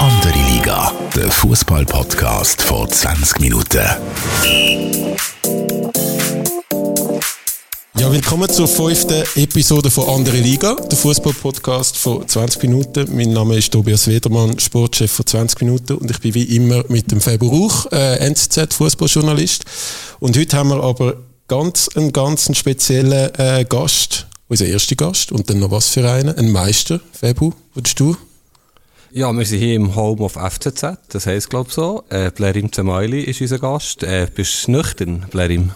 [0.00, 3.84] Andere Liga, der Fußball-Podcast vor 20 Minuten.
[7.96, 13.16] Ja, willkommen zur fünften Episode von Andere Liga, der Fußball-Podcast von 20 Minuten.
[13.16, 17.10] Mein Name ist Tobias Wedermann, Sportchef von 20 Minuten und ich bin wie immer mit
[17.10, 19.64] dem Fabio Rauch, äh, NZZ-Fußballjournalist.
[20.20, 21.16] Und heute haben wir aber
[21.48, 26.36] ganz einen ganz speziellen äh, Gast, unser erster Gast und dann noch was für einen,
[26.36, 27.00] ein Meister.
[27.12, 28.16] Fabio, würdest du?
[29.10, 32.04] Ja, wir sind hier im Home of FCZ, das heisst glaube ich so.
[32.10, 34.02] Äh, Blerim Zemaili ist unser Gast.
[34.02, 35.72] Äh, bist du nüchtern, Blerim?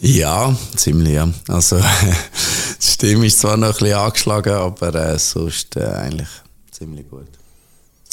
[0.00, 1.28] Ja, ziemlich, ja.
[1.48, 1.76] Also,
[2.80, 6.28] die Stimme ist zwar noch ein bisschen angeschlagen, aber äh, sonst äh, eigentlich
[6.70, 7.28] ziemlich gut.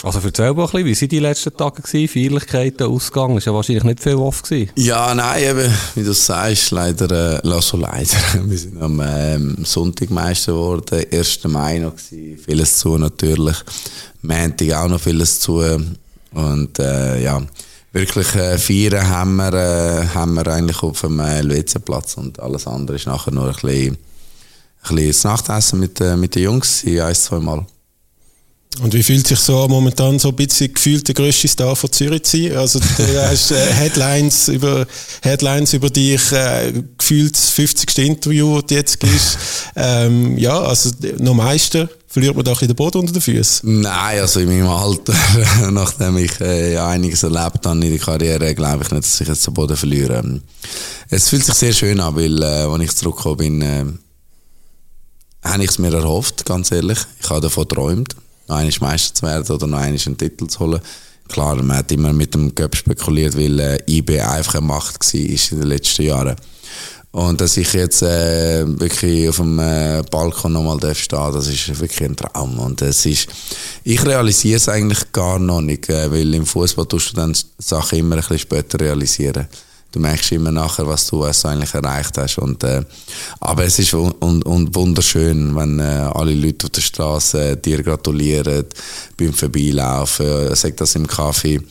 [0.03, 1.81] Also erzähl mal ein bisschen, wie waren die letzten Tage?
[1.81, 2.07] Gewesen?
[2.07, 3.33] Feierlichkeiten, Ausgang?
[3.33, 4.43] War ja wahrscheinlich nicht viel off.
[4.43, 4.69] Gewesen.
[4.75, 8.17] Ja, nein, eben, wie du sagst, leider, äh, also leider.
[8.45, 11.43] Wir sind am ähm, Sonntag Meister geworden, 1.
[11.45, 13.57] Mai noch gewesen, vieles zu natürlich.
[14.21, 15.63] Montag auch noch vieles zu.
[16.31, 17.41] Und äh, ja,
[17.91, 22.67] wirklich äh, feiern haben wir, äh, haben wir eigentlich auf dem äh, LWC-Platz und alles
[22.67, 23.97] andere ist nachher nur ein bisschen,
[24.83, 27.65] ein bisschen das Nachtessen mit, äh, mit den Jungs, ein, zwei Mal.
[28.81, 32.23] Und wie fühlt sich so momentan so ein bisschen gefühlt der grösste Star von Zürich
[32.23, 32.57] zu sein?
[32.57, 34.85] Also du hast äh, Headlines über
[35.23, 37.97] Headlines über dich, äh, gefühlt das 50.
[37.99, 39.37] Interview, das du jetzt gibst.
[39.75, 43.81] ähm, ja, also noch Meister, verliert man doch in den Boden unter den Füßen?
[43.81, 45.13] Nein, also in meinem Alter,
[45.71, 49.47] nachdem ich äh, einiges erlebt habe in der Karriere, glaube ich nicht, dass ich jetzt
[49.47, 50.39] den Boden verliere.
[51.09, 53.85] Es fühlt sich sehr schön an, weil äh, als ich zurückgekommen bin, äh,
[55.43, 56.99] habe ich es mir erhofft, ganz ehrlich.
[57.21, 58.15] Ich habe davon geträumt
[58.47, 60.81] noch einmal Meister zu werden oder noch einmal einen Titel zu holen.
[61.27, 65.19] Klar, man hat immer mit dem Cup spekuliert, weil äh, IB einfach eine Macht war
[65.19, 66.35] in den letzten Jahren.
[67.11, 72.03] Und dass ich jetzt äh, wirklich auf dem äh, Balkon nochmal stehen das ist wirklich
[72.03, 72.59] ein Traum.
[72.59, 73.27] Und es ist,
[73.83, 77.99] ich realisiere es eigentlich gar noch nicht, äh, weil im Fußball tust du dann Sachen
[77.99, 79.47] immer ein bisschen später realisieren
[79.91, 82.37] du merkst immer nachher, was du, du eigentlich erreicht hast.
[82.37, 82.83] Und, äh,
[83.39, 87.83] aber es ist un un wunderschön, wenn äh, alle Leute auf der Straße äh, dir
[87.83, 88.65] gratulieren,
[89.17, 91.61] beim Vorbeilaufen, äh, sagt das im Kaffee,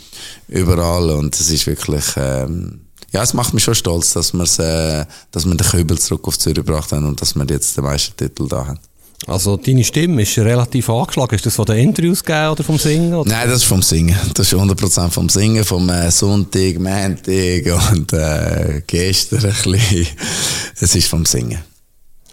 [0.49, 1.11] überall.
[1.11, 2.81] Und es ist wirklich, ähm,
[3.13, 6.65] ja, es macht mich schon stolz, dass, äh, dass wir den Köbel zurück auf Zürich
[6.65, 8.79] gebracht haben und dass wir jetzt den Meistertitel da haben.
[9.27, 11.35] Also deine Stimme ist relativ angeschlagen.
[11.35, 13.15] Ist das von den Interviews gegeben oder vom Singen?
[13.15, 13.29] Oder?
[13.29, 14.17] Nein, das ist vom Singen.
[14.35, 20.07] Das ist 100% vom Singen, vom äh, Sonntag, Montag und äh, gestern ein bisschen.
[20.81, 21.59] Es ist vom Singen.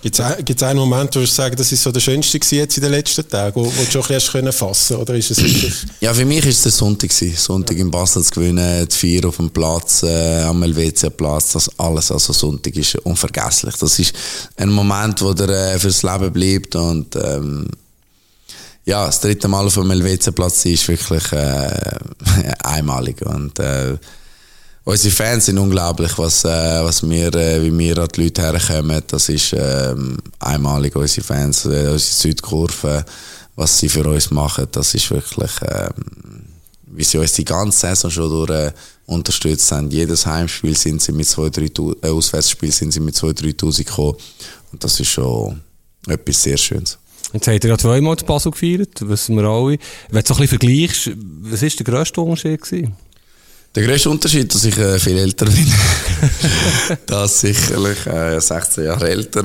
[0.04, 2.92] Gibt es einen Moment, wo du sagen, das ist so der schönste jetzt in den
[2.92, 5.38] letzten Tagen, wo, wo du schon ein bisschen fassen oder ist es?
[6.02, 7.38] Ja, für mich war es der Sonntag gewesen.
[7.38, 12.12] Sonntag in Basel zu gewinnen, die Vier auf dem Platz, äh, am LWC-Platz, das alles.
[12.12, 13.76] Also Sonntag ist unvergesslich.
[13.78, 14.14] Das ist
[14.58, 17.68] ein Moment, wo der äh, fürs Leben bleibt und ähm,
[18.84, 21.98] ja, das dritte Mal auf dem LWC-Platz ist wirklich äh,
[22.64, 23.96] einmalig und äh,
[24.84, 29.02] unsere Fans sind unglaublich, was, äh, was wir, äh, wie wir an die Leute herkommen.
[29.08, 33.06] Das ist ähm, einmalig, unsere Fans, äh, unsere Südkurve,
[33.56, 34.68] was sie für uns machen.
[34.72, 36.44] Das ist wirklich, ähm,
[36.88, 38.72] wie sie uns die ganze Saison schon durch äh,
[39.06, 39.90] unterstützt haben.
[39.90, 44.18] Jedes Heimspiel sind sie mit 2-3 äh, Auswärtsspiel sind sie mit 2-3'000 gekommen.
[44.72, 45.62] Und das ist schon
[46.08, 46.98] etwas sehr Schönes.
[47.32, 49.80] Jetzt habt ihr ja zweimal zu Basel gefeiert, wissen wir alle.
[50.12, 51.12] Wenn du so ein bisschen vergleichst,
[51.42, 52.62] was war der grösste Unterschied?
[52.62, 52.96] Gewesen?
[53.76, 55.66] Der grösste Unterschied, dass ich äh, viel älter bin.
[57.08, 59.42] das sicherlich äh, 16 Jahre älter.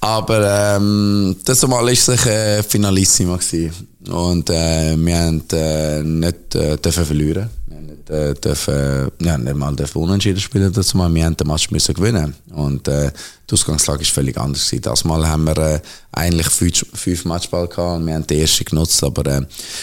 [0.00, 3.36] Aber ähm, das Mal war es äh, Finalissima.
[3.36, 3.88] Gewesen.
[4.08, 7.50] Und äh, wir haben äh, nicht äh, dürfen verlieren.
[7.66, 10.72] Wir haben nicht, äh, dürfen, ja, nicht mal dürfen unentschieden spielen.
[10.72, 11.12] Das Mal.
[11.12, 12.36] Wir haben den Match müssen gewinnen.
[12.52, 13.10] Und äh,
[13.50, 14.64] die Ausgangslage war völlig anders.
[14.68, 14.82] Gewesen.
[14.82, 15.80] Das Mal haben wir äh,
[16.12, 19.02] eigentlich fünf, fünf Matchball gehabt und wir haben die erste genutzt.
[19.02, 19.40] Aber äh,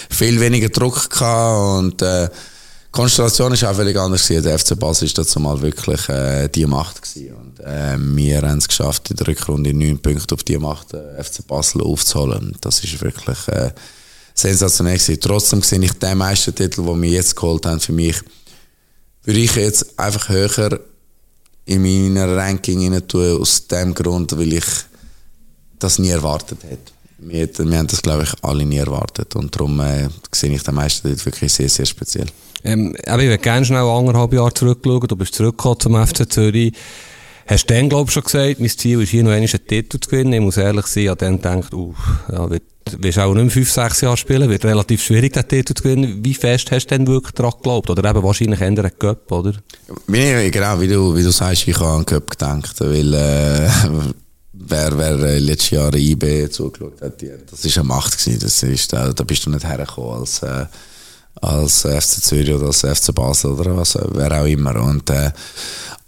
[0.09, 2.29] viel weniger Druck gehabt und äh,
[2.91, 4.43] Konstellation ist auch völlig anders gewesen.
[4.43, 7.33] Der FC Basel ist dazu mal wirklich äh, die Macht gewesen.
[7.35, 11.23] Und äh, wir haben es geschafft, in der Rückrunde neun Punkte auf die Macht äh,
[11.23, 12.57] FC Basel aufzuholen.
[12.59, 13.71] Das ist wirklich äh,
[14.33, 15.21] sensationell gewesen.
[15.21, 18.17] Trotzdem sehe ich den Meistertitel, den wir jetzt geholt haben, für mich,
[19.23, 20.79] würde ich jetzt einfach höher
[21.65, 24.65] in meiner Ranking rein tun, aus dem Grund, weil ich
[25.79, 26.91] das nie erwartet hätte.
[27.19, 29.35] Wir, wir haben das, glaube ich, alle nie erwartet.
[29.35, 32.27] Und darum äh, sehe ich den Meistertitel wirklich sehr, sehr speziell.
[32.63, 35.07] Ähm, ich würde gerne schnell anderthalb Jahre zurückschauen.
[35.07, 36.73] Du bist zurückgekommen zum FC Zürich.
[37.47, 40.09] Hast du dann, glaube ich, schon gesagt, mein Ziel ist hier noch einen Titel zu
[40.09, 40.33] gewinnen?
[40.33, 41.93] Ich muss ehrlich sein, ich habe dann gedacht, uh,
[42.31, 42.63] ja, wird,
[42.97, 46.23] wirst auch nicht mehr fünf, sechs Jahre spielen, wird relativ schwierig, den Titel zu gewinnen.
[46.23, 47.89] Wie fest hast du denn wirklich daran geglaubt?
[47.89, 49.53] Oder eben wahrscheinlich eher einen Cup, oder?
[50.07, 53.69] Wie, genau, wie du, wie du sagst, ich habe an den Cup gedacht, weil, äh,
[54.53, 57.21] wer, wer äh, letztes Jahr IB zugeschaut hat,
[57.51, 58.39] das ist eine Macht gewesen.
[58.39, 60.67] Das ist, da, da bist du nicht hergekommen als, äh,
[61.39, 64.75] als FC Zürich oder als FC Basel oder was, wer auch immer.
[64.75, 65.31] Und, äh,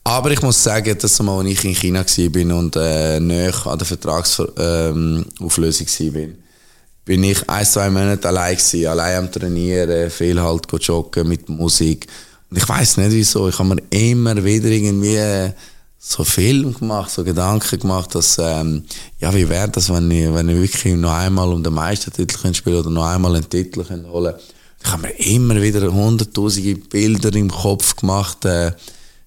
[0.04, 3.78] aber ich muss sagen, dass mal, als ich in China war und äh, näher an
[3.78, 6.28] der Vertragsauflösung ähm, war,
[7.06, 12.08] bin ich ein, zwei Monate allein gewesen, allein am Trainieren, viel halt joggen mit Musik.
[12.50, 15.54] Und ich weiß nicht wieso, ich habe mir immer wieder irgendwie
[16.06, 18.84] so Film gemacht, so Gedanken gemacht, dass, ähm,
[19.20, 22.80] ja, wie wäre das, wenn ich, wenn ich wirklich noch einmal um den Meistertitel spielen
[22.80, 24.36] oder noch einmal einen Titel holen
[24.84, 28.74] Ich habe mir immer wieder hunderttausende Bilder im Kopf gemacht, äh,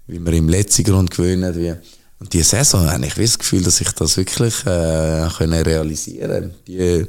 [0.07, 1.79] wie wir im letzten Grund gewinnen.
[2.19, 7.07] Und diese Saison habe ich das Gefühl, dass ich das wirklich äh, realisieren Die,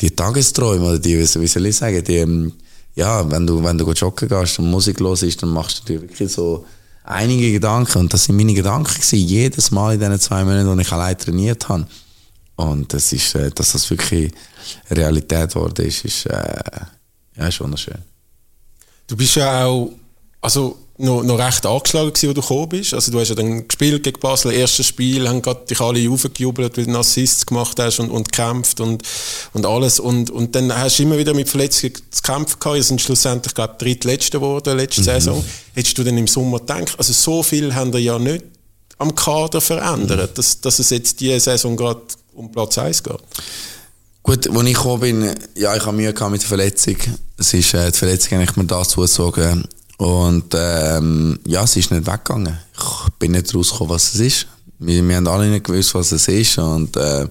[0.00, 2.52] die Tagesträume, oder die, wie soll ich sagen, die, ähm,
[2.94, 6.02] ja, wenn du, wenn du joggen gehst und Musik los ist, dann machst du dir
[6.02, 6.64] wirklich so
[7.04, 7.98] einige Gedanken.
[7.98, 11.16] Und das sind meine Gedanken gewesen, jedes Mal in diesen zwei Monaten, wo ich allein
[11.16, 11.86] trainiert habe.
[12.56, 14.32] Und das ist, äh, dass das wirklich
[14.90, 16.60] Realität geworden ist, ist, äh,
[17.40, 17.98] ja, ist wunderschön.
[19.06, 19.90] Du bist ja auch,
[20.40, 22.94] also noch, noch recht angeschlagen gewesen, als du gekommen bist.
[22.94, 26.76] Also du hast ja dann gespielt gegen Basel, erstes Spiel, haben gerade dich alle aufgejubelt,
[26.76, 29.02] weil du einen Assist gemacht hast und, und gekämpft und,
[29.52, 29.98] und alles.
[29.98, 32.76] Und, und dann hast du immer wieder mit Verletzungen zu kämpfen gehabt.
[32.76, 35.04] Wir sind schlussendlich, glaube ich, drittletzte geworden letzte mhm.
[35.06, 35.44] Saison.
[35.74, 38.44] Hättest du dann im Sommer gedacht, also so viel haben wir ja nicht
[38.98, 40.34] am Kader verändert, mhm.
[40.34, 42.02] dass, dass es jetzt diese Saison gerade
[42.34, 43.20] um Platz 1 geht?
[44.30, 46.94] Gut, als ich gekommen bin, ja, ich habe Mühe mit der Verletzung.
[47.36, 49.64] Es ist, äh, die Verletzung habe ich mir da zugezogen
[49.96, 52.56] und ähm, ja, es ist nicht weggegangen.
[52.78, 54.46] Ich bin nicht rausgekommen, was es ist.
[54.78, 56.58] Wir, wir haben alle nicht gewusst, was es ist.
[56.58, 57.26] Und äh,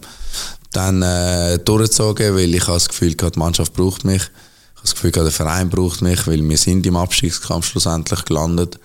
[0.74, 4.24] dann äh, durchgezogen, weil ich das Gefühl hatte, die Mannschaft braucht mich.
[4.24, 8.78] Ich habe das Gefühl, der Verein braucht mich, weil wir sind im Abstiegskampf schlussendlich gelandet.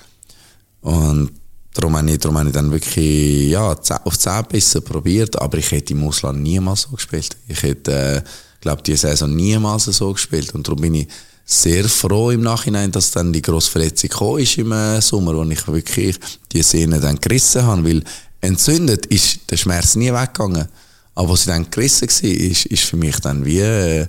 [0.82, 1.32] Und
[1.74, 5.70] darum habe ich, darum habe ich dann wirklich ja, auf 10 Bissen probiert, aber ich
[5.70, 7.36] hätte im Ausland niemals so gespielt.
[7.48, 8.22] Ich hätte, äh,
[8.60, 10.54] glaube diese Saison niemals so gespielt.
[10.54, 11.08] Und darum bin ich
[11.44, 15.42] sehr froh im Nachhinein, dass dann die grosse Verletzung gekommen ist im äh, Sommer, wo
[15.42, 16.18] ich wirklich
[16.52, 18.02] die Sehne dann gerissen habe, weil
[18.40, 20.68] entzündet ist der Schmerz nie weggegangen.
[21.14, 24.06] Aber was sie dann gerissen war, ist, ist für mich dann wie äh,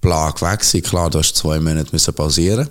[0.00, 0.82] Plage weg gewesen.
[0.82, 2.68] Klar, du hast zwei Monate müssen pausieren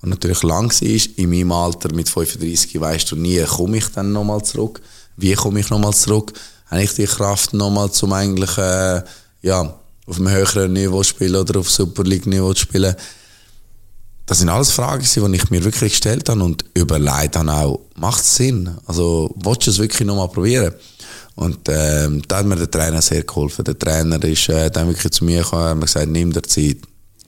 [0.00, 4.12] und natürlich lang war, in meinem Alter mit 35 weißt du nie, komme ich dann
[4.12, 4.80] nochmal zurück?
[5.16, 6.32] Wie komme ich nochmal zurück?
[6.66, 9.02] Habe ich die Kraft nochmal zum eigentlich, äh,
[9.42, 9.74] ja,
[10.06, 12.94] auf einem höheren Niveau spielen oder auf Super League Niveau spielen?
[14.28, 18.20] das sind alles Fragen, die ich mir wirklich gestellt habe und überlegt habe auch, macht
[18.20, 18.70] es Sinn?
[18.84, 20.74] Also, willst du es wirklich nochmal probieren?
[21.34, 23.64] Und ähm, da hat mir der Trainer sehr geholfen.
[23.64, 26.76] Der Trainer ist äh, dann wirklich zu mir gekommen und hat gesagt, nimm dir Zeit,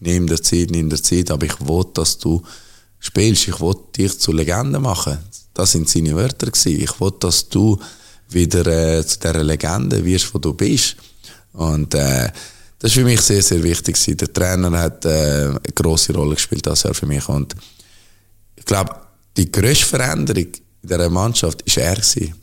[0.00, 2.42] nimm dir Zeit, nimm dir Zeit, aber ich will, dass du
[2.98, 3.48] spielst.
[3.48, 5.18] Ich will dich zur Legende machen.
[5.54, 6.80] Das sind seine Wörter gewesen.
[6.80, 7.78] Ich will, dass du
[8.28, 10.96] wieder äh, zu dieser Legende wirst, wo du bist.
[11.52, 12.30] Und äh,
[12.78, 13.98] das war für mich sehr, sehr wichtig.
[14.16, 17.28] Der Trainer hat äh, eine grosse Rolle gespielt das Jahr für mich.
[17.28, 17.54] Und
[18.56, 18.94] ich glaube,
[19.36, 21.96] die grösste Veränderung in dieser Mannschaft war er.
[21.96, 22.34] Gewesen.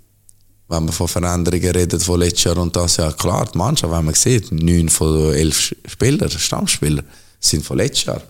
[0.69, 4.03] Wenn man von Veränderungen redet von letztes Jahr und das Jahr, klar, die Mannschaft, wenn
[4.03, 7.03] man sieht, neun von elf Spielern, Stammspieler,
[7.39, 8.21] sind von letztes Jahr.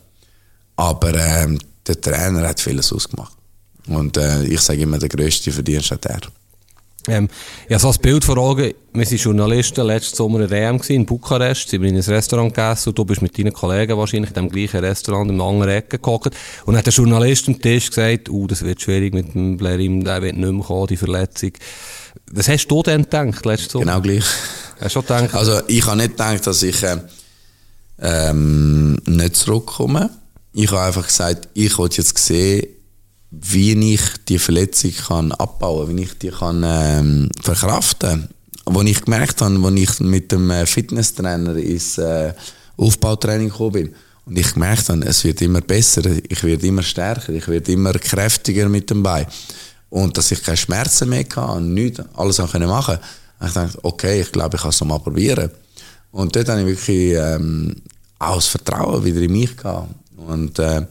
[0.75, 3.33] Aber ähm, der Trainer hat vieles ausgemacht.
[3.87, 6.19] Und äh, ich sage immer, der grösste Verdienst hat er.
[7.09, 7.29] Ähm,
[7.69, 8.73] ja, so ein Bild vor Augen.
[8.93, 12.89] Wir waren Journalisten letzten Sommer in WM in Bukarest, sind wir in ein Restaurant gegessen
[12.89, 15.99] und du bist mit deinen Kollegen wahrscheinlich in dem gleichen Restaurant in einer anderen Ecke
[15.99, 16.35] gehockt.
[16.65, 20.21] Und hat der Journalist am Tisch gesagt, uh, das wird schwierig mit dem Blerim, der
[20.21, 21.51] wird nicht mehr kommen, die Verletzung.
[22.31, 23.85] Was hast du denn gedacht letzten Sommer?
[23.85, 24.25] Genau gleich.
[24.81, 25.33] Hast du gedacht?
[25.33, 26.97] Also, ich habe nicht gedacht, dass ich äh,
[27.99, 30.09] ähm, nicht zurückkomme.
[30.53, 32.67] Ich habe einfach gesagt, ich wollte jetzt sehen,
[33.31, 38.29] wie ich die Verletzung kann abbauen kann, wie ich die kann, ähm, verkraften
[38.65, 38.75] kann.
[38.75, 42.33] Als ich gemerkt habe, als ich mit dem äh, Fitnesstrainer ins äh,
[42.77, 43.95] Aufbautraining gekommen bin,
[44.27, 47.93] und ich gemerkt habe, es wird immer besser, ich werde immer stärker, ich werde immer
[47.93, 49.25] kräftiger mit dem Bein.
[49.89, 52.99] Und dass ich keine Schmerzen mehr hatte und nichts, alles machen konnte.
[53.45, 55.49] ich dachte, okay, ich glaube, ich kann es nochmal probieren.
[56.17, 57.75] Und dort habe ich wirklich ähm,
[58.17, 59.93] auch das Vertrauen wieder in mich gehabt.
[60.17, 60.81] Und äh,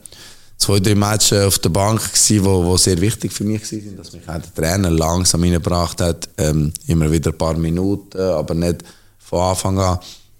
[0.57, 4.13] zwei, drei Matches auf der Bank gewesen, wo, wo sehr wichtig für mich waren, dass
[4.13, 8.85] mich auch der Trainer langsam reingebracht hat, ähm, immer wieder ein paar Minuten, aber nicht
[9.19, 9.99] von Anfang an.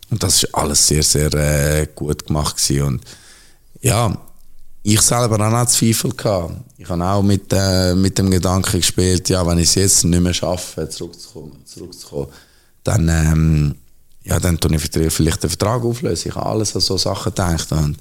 [0.10, 2.84] Und das ist alles sehr, sehr äh, gut gemacht gewesen.
[2.84, 3.03] Und
[3.82, 4.17] ja,
[4.84, 6.53] ich selber habe auch Zweifel gehabt.
[6.77, 10.22] Ich habe auch mit, äh, mit dem Gedanken gespielt, ja, wenn ich es jetzt nicht
[10.22, 12.27] mehr schaffe, zurückzukommen, zurückzukommen
[12.86, 13.75] dann, ähm,
[14.27, 16.29] ja, dann tue ich vielleicht den Vertrag auflösen.
[16.29, 17.72] Ich habe alles an so Sachen gedacht.
[17.72, 17.98] Und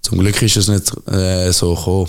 [0.00, 2.08] zum Glück ist es nicht äh, so gekommen.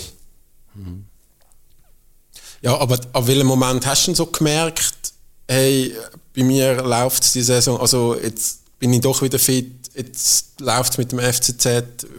[2.62, 4.96] Ja, aber an welchem Moment hast du denn so gemerkt,
[5.48, 5.94] hey,
[6.36, 10.98] bei mir läuft die Saison, also jetzt bin ich doch wieder fit, jetzt läuft es
[10.98, 11.68] mit dem FCZ.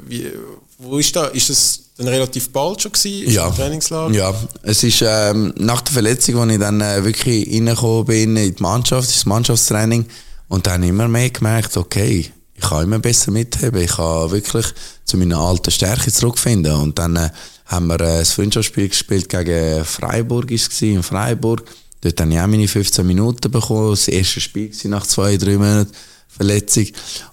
[0.07, 0.31] Wie,
[0.79, 1.27] wo ist da?
[1.27, 3.49] Ist das dann relativ bald schon gewesen, ja.
[3.49, 4.15] im Trainingslager?
[4.15, 8.55] Ja, es ist ähm, nach der Verletzung, als ich dann äh, wirklich reingekommen bin in
[8.55, 10.07] die Mannschaft, ins Mannschaftstraining,
[10.49, 14.67] und dann immer mehr gemerkt, okay, ich kann immer besser mitheben, ich kann wirklich
[15.05, 16.75] zu meiner alten Stärke zurückfinden.
[16.75, 17.31] Und dann äh,
[17.67, 21.65] haben wir äh, ein Freundschaftsspiel gespielt gegen Freiburg, ist es in Freiburg.
[22.01, 25.91] Dort habe ich auch meine 15 Minuten bekommen, das erste Spiel nach zwei, drei Monaten.
[26.37, 26.87] Verletzung.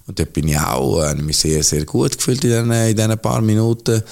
[0.06, 3.18] Und dort bin ich auch äh, mich sehr, sehr gut gefühlt in diesen, in diesen
[3.18, 4.02] paar Minuten.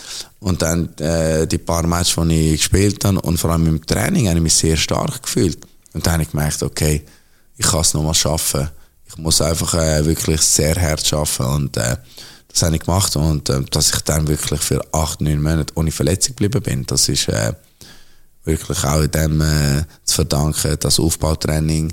[0.41, 4.27] Und dann äh, die paar Matches, die ich gespielt habe und vor allem im Training,
[4.27, 5.59] habe ich mich sehr stark gefühlt.
[5.93, 7.05] Und dann habe ich gemerkt, okay,
[7.57, 8.69] ich kann es nochmal schaffen.
[9.21, 11.43] Muss einfach äh, wirklich sehr hart arbeiten.
[11.45, 11.97] Und äh,
[12.49, 13.15] das habe ich gemacht.
[13.17, 17.09] Und äh, dass ich dann wirklich für acht, neun Monate ohne Verletzung geblieben bin, das
[17.09, 17.53] ist äh,
[18.45, 21.93] wirklich auch in dem äh, zu verdanken, das Aufbautraining,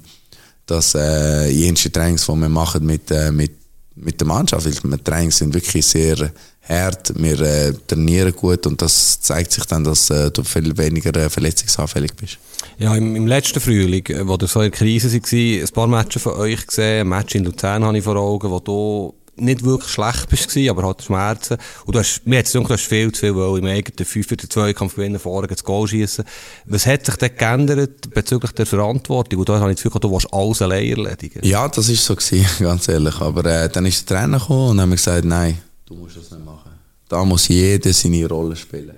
[0.65, 3.51] dass äh, jenste Trainings, die wir machen mit, äh, mit,
[3.95, 6.31] mit der Mannschaft, weil die Trainings sind wirklich sehr
[6.67, 11.15] hart, wir äh, trainieren gut und das zeigt sich dann, dass äh, du viel weniger
[11.15, 12.37] äh, verletzungsanfällig bist.
[12.77, 15.87] Ja, im, im letzten Frühling, äh, wo du so in der Krise war, ein paar
[15.87, 19.63] Matches von euch gesehen, ein Match in Luzern habe ich vor Augen, wo du nicht
[19.63, 21.57] wirklich schlecht bist, aber hat Schmerzen.
[21.85, 24.31] Und du hast, mir hat es du hast viel zu viel wollen, im eigenen 5
[24.31, 26.25] oder 2 Kampf gewinnen, vorher das Goal schießen.
[26.65, 29.39] Was hat sich denn geändert bezüglich der Verantwortung?
[29.39, 31.39] Und da habe ich das Gefühl, du willst alles allein erledigen.
[31.43, 33.19] Ja, das ist so gewesen, ganz ehrlich.
[33.21, 36.45] Aber äh, dann ist der Trainer gekommen und mir gesagt, nein, du musst das nicht
[36.45, 36.71] machen.
[37.09, 38.97] Da muss jeder seine Rolle spielen.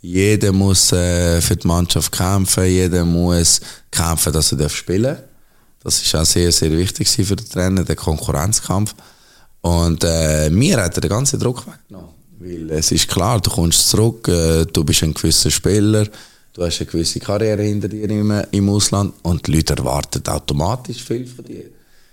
[0.00, 3.60] Jeder muss äh, für die Mannschaft kämpfen, jeder muss
[3.90, 5.22] kämpfen, dass er spielen darf.
[5.82, 8.94] Das ist auch sehr, sehr wichtig für den Trainer, der Konkurrenzkampf.
[9.60, 12.10] Und äh, mir hat er den ganzen Druck weggenommen.
[12.38, 16.06] Weil es ist klar, du kommst zurück, äh, du bist ein gewisser Spieler,
[16.52, 21.02] du hast eine gewisse Karriere hinter dir im, im Ausland und die Leute erwarten automatisch
[21.02, 21.64] viel von dir.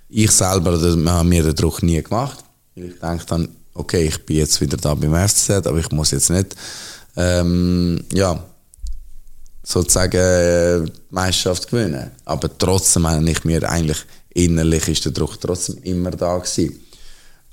[0.07, 2.43] Ich selber habe mir den Druck nie gemacht.
[2.75, 6.29] Ich denke dann, okay, ich bin jetzt wieder da beim FCZ, aber ich muss jetzt
[6.29, 6.55] nicht
[7.15, 8.43] ähm, ja,
[9.63, 12.11] sozusagen äh, die Meisterschaft gewinnen.
[12.25, 16.79] Aber trotzdem habe ich mir eigentlich innerlich ist der Druck trotzdem immer da gewesen.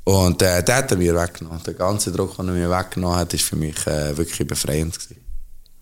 [0.04, 1.62] Und äh, der hat er mir weggenommen.
[1.66, 5.20] Der ganze Druck, den er mir weggenommen hat, ist für mich äh, wirklich befreiend gewesen.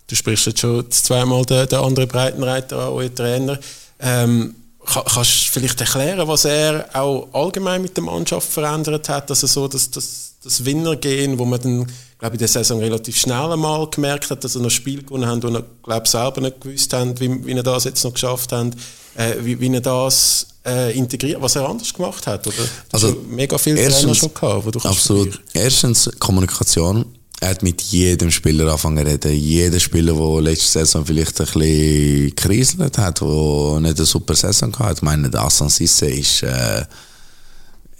[0.07, 3.59] Du sprichst jetzt schon zweimal den, den anderen Breitenreiter an, euer Trainer.
[3.99, 4.55] Ähm,
[4.87, 9.29] kann, kannst du vielleicht erklären, was er auch allgemein mit der Mannschaft verändert hat?
[9.29, 11.87] Also so das, das, das Winnergehen, wo man dann,
[12.19, 15.27] glaube ich, in der Saison relativ schnell einmal gemerkt hat, dass er noch Spiel gewonnen
[15.27, 18.51] hat und er, glaube selber nicht gewusst hat, wie, wie er das jetzt noch geschafft
[18.51, 18.73] hat,
[19.15, 22.47] äh, wie, wie er das äh, integriert, was er anders gemacht hat?
[22.47, 22.55] Oder?
[22.91, 25.41] Also, mega viele erstens, Trainer schon gehabt, wo du Absolut.
[25.53, 27.16] Erstens Kommunikation.
[27.39, 29.33] Er hat mit jedem Spieler angefangen zu reden.
[29.33, 34.75] Jeder Spieler, der letzte Saison vielleicht ein bisschen gekriselt hat, der nicht eine super Saison
[34.79, 34.95] hatte.
[34.95, 36.83] Ich meine, der Assan Sisse ist, äh,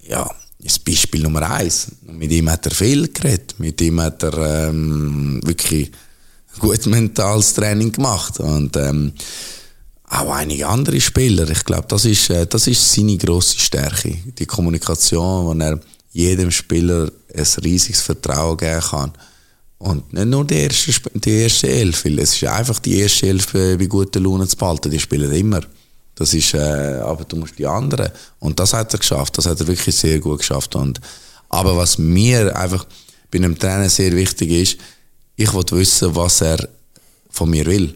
[0.10, 0.29] ja,
[0.60, 1.88] das Beispiel Nummer eins.
[2.01, 3.56] Mit ihm hat er viel geredet.
[3.60, 5.91] Mit ihm hat er ähm, wirklich
[6.58, 8.39] gut mentales Training gemacht.
[8.39, 9.13] Und, ähm,
[10.10, 11.50] auch einige andere Spieler.
[11.50, 14.17] Ich glaube, das ist, äh, das ist seine grosse Stärke.
[14.39, 15.79] Die Kommunikation, wo er
[16.17, 19.13] jedem Spieler ein riesiges Vertrauen geben kann.
[19.77, 23.53] Und nicht nur die erste, die erste Elf, weil es ist einfach die erste Elf
[23.53, 25.62] bei guter Laune zu behalten, die spielen immer.
[26.15, 28.09] Das ist, äh, aber du musst die anderen.
[28.39, 30.75] Und das hat er geschafft, das hat er wirklich sehr gut geschafft.
[30.75, 31.00] Und,
[31.50, 32.88] aber was mir einfach
[33.29, 34.77] bei einem Trainer sehr wichtig ist,
[35.36, 36.67] ich will wissen, was er
[37.29, 37.93] von mir will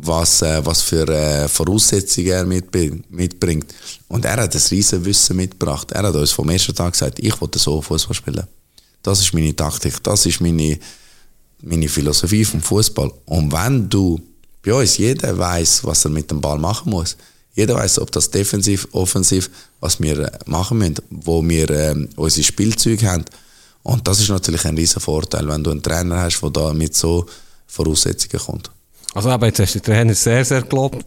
[0.00, 3.74] was, äh, was für äh, Voraussetzungen er mitbringt.
[4.08, 5.92] Und er hat ein riesen Wissen mitgebracht.
[5.92, 8.46] Er hat uns vom ersten Tag gesagt, ich wollte so Fußball spielen.
[9.02, 10.78] Das ist meine Taktik, das ist meine,
[11.60, 13.10] meine Philosophie vom Fußball.
[13.26, 14.20] Und wenn du
[14.62, 17.16] bei uns jeder weiß, was er mit dem Ball machen muss,
[17.54, 22.44] jeder weiß, ob das defensiv, offensiv, was wir äh, machen müssen, wo wir äh, unsere
[22.44, 23.24] Spielzeuge haben.
[23.82, 26.94] Und das ist natürlich ein riesen Vorteil, wenn du einen Trainer hast, der da mit
[26.94, 27.26] so
[27.66, 28.70] Voraussetzungen kommt.
[29.14, 31.04] Also eben, jetzt hast du den Trainer sehr, sehr gelobt.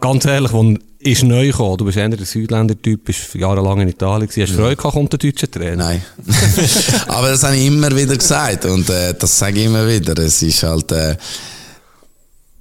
[0.00, 4.28] Ganz ehrlich, wo ist neu gekommen, du bist eher der Südländer-Typ, bist jahrelang in Italien
[4.28, 4.42] gewesen.
[4.42, 5.76] Hast du Freude gehabt, kommt der deutsche Trainer?
[5.76, 6.02] Nein.
[7.08, 10.18] Aber das habe ich immer wieder gesagt und äh, das sage ich immer wieder.
[10.18, 11.16] Es ist halt, äh,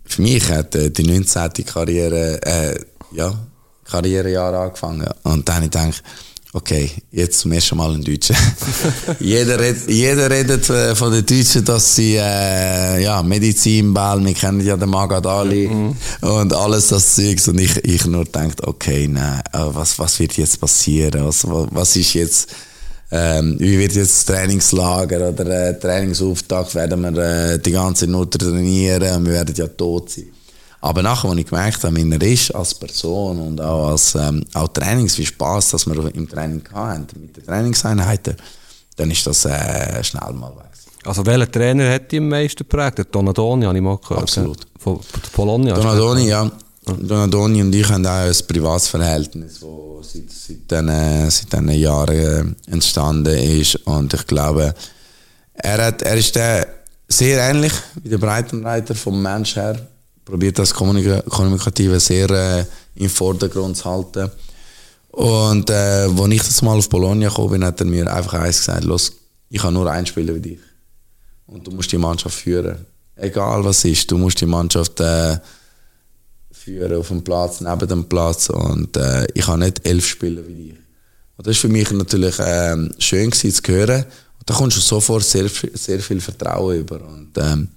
[0.06, 1.66] für mich hat äh, die 19.
[1.66, 2.80] Karriere, äh,
[3.12, 3.34] ja,
[3.86, 6.04] Karrierejahr angefangen und dann habe ich gedacht,
[6.56, 8.34] Okay, jetzt zum ersten Mal in Deutschen.
[9.20, 14.62] jeder, redet, jeder redet äh, von den Deutschen, dass sie äh, ja, Medizinball, wir kennen
[14.62, 15.98] ja den Magad Ali mhm.
[16.22, 17.50] und alles das Zeugs.
[17.50, 21.26] Und ich, ich nur denkt, okay, nein, was, was wird jetzt passieren?
[21.26, 22.48] Was, was ist jetzt,
[23.12, 26.74] ähm, wie wird jetzt das Trainingslager oder äh, Trainingsauftakt?
[26.74, 30.32] Werden wir äh, die ganze Zeit nur trainieren und wir werden ja tot sein.
[30.86, 34.46] Aber nachher, als ich gemerkt habe, wie er ist als Person und auch als ähm,
[34.54, 38.36] auch Trainings, wie Spaß, dass wir im Training hatten, mit den Trainingseinheiten,
[38.96, 40.66] dann ist das äh, schnell mal weg.
[41.04, 43.00] Also welcher Trainer hat dich am meisten geprägt?
[43.00, 44.22] Der Donadoni, habe ich mal gehört.
[44.22, 44.60] Absolut.
[44.78, 45.74] Von, von Bologna.
[45.74, 46.52] Donadoni, ja.
[46.86, 52.72] Donadoni und ich haben auch ein Privatsverhältnis, das seit, seit, diesen, seit diesen Jahren äh,
[52.72, 53.76] entstanden ist.
[53.88, 54.76] Und ich glaube,
[55.56, 56.68] er, hat, er ist der
[57.08, 57.74] sehr ähnlich
[58.04, 59.80] wie der Breitenreiter vom Mensch her.
[60.26, 62.66] Probiert das Kommunika Kommunikative sehr äh,
[62.96, 64.32] im Vordergrund zu halten.
[65.12, 68.58] Und äh, als ich das mal auf Bologna gekommen bin, hat er mir einfach eins
[68.58, 69.14] gesagt: Los,
[69.50, 70.60] ich kann nur ein Spieler wie dich.
[71.46, 72.86] Und du musst die Mannschaft führen.
[73.16, 75.38] Egal was ist, du musst die Mannschaft äh,
[76.52, 78.50] führen auf dem Platz, neben dem Platz.
[78.50, 80.76] Und äh, ich habe nicht elf Spieler wie dich.
[81.38, 84.04] Und das war für mich natürlich äh, schön gewesen, zu hören.
[84.04, 87.02] Und da kommst du sofort sehr, sehr viel Vertrauen über.
[87.02, 87.70] Und ähm,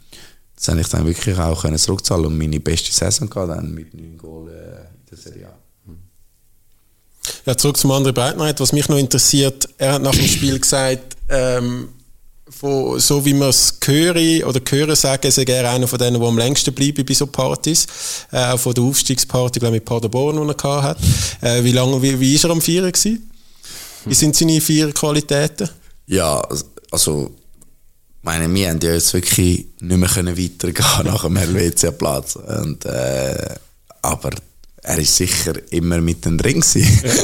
[0.58, 3.94] das habe ich dann wirklich auch können zurückzahlen und meine beste Saison gehabt, dann mit
[3.94, 5.58] neun Goal äh, in der Serie A.
[7.46, 8.60] Ja, zurück zum anderen Breitenreiter.
[8.60, 11.90] Was mich noch interessiert, er hat nach dem Spiel gesagt, ähm,
[12.50, 16.28] von, so wie man es höre oder höre sagen, sei er einer von denen, der
[16.28, 17.86] am längsten bleibt bei so Partys.
[18.32, 21.02] Äh, auch von der Aufstiegsparty, glaube ich, mit Paderborn, die er hatte.
[21.40, 23.30] Äh, wie lange, wie, wie ist er am Vieren gewesen?
[24.06, 25.68] Wie sind seine vier Qualitäten?
[26.06, 26.40] Ja,
[26.90, 27.30] also,
[28.28, 32.36] meine, wir haben ja jetzt wirklich nicht mehr können weitergehen nach dem Helvetia-Platz.
[32.36, 33.54] Und, äh,
[34.02, 34.30] aber
[34.82, 36.86] er ist sicher immer mit dem Ring gewesen.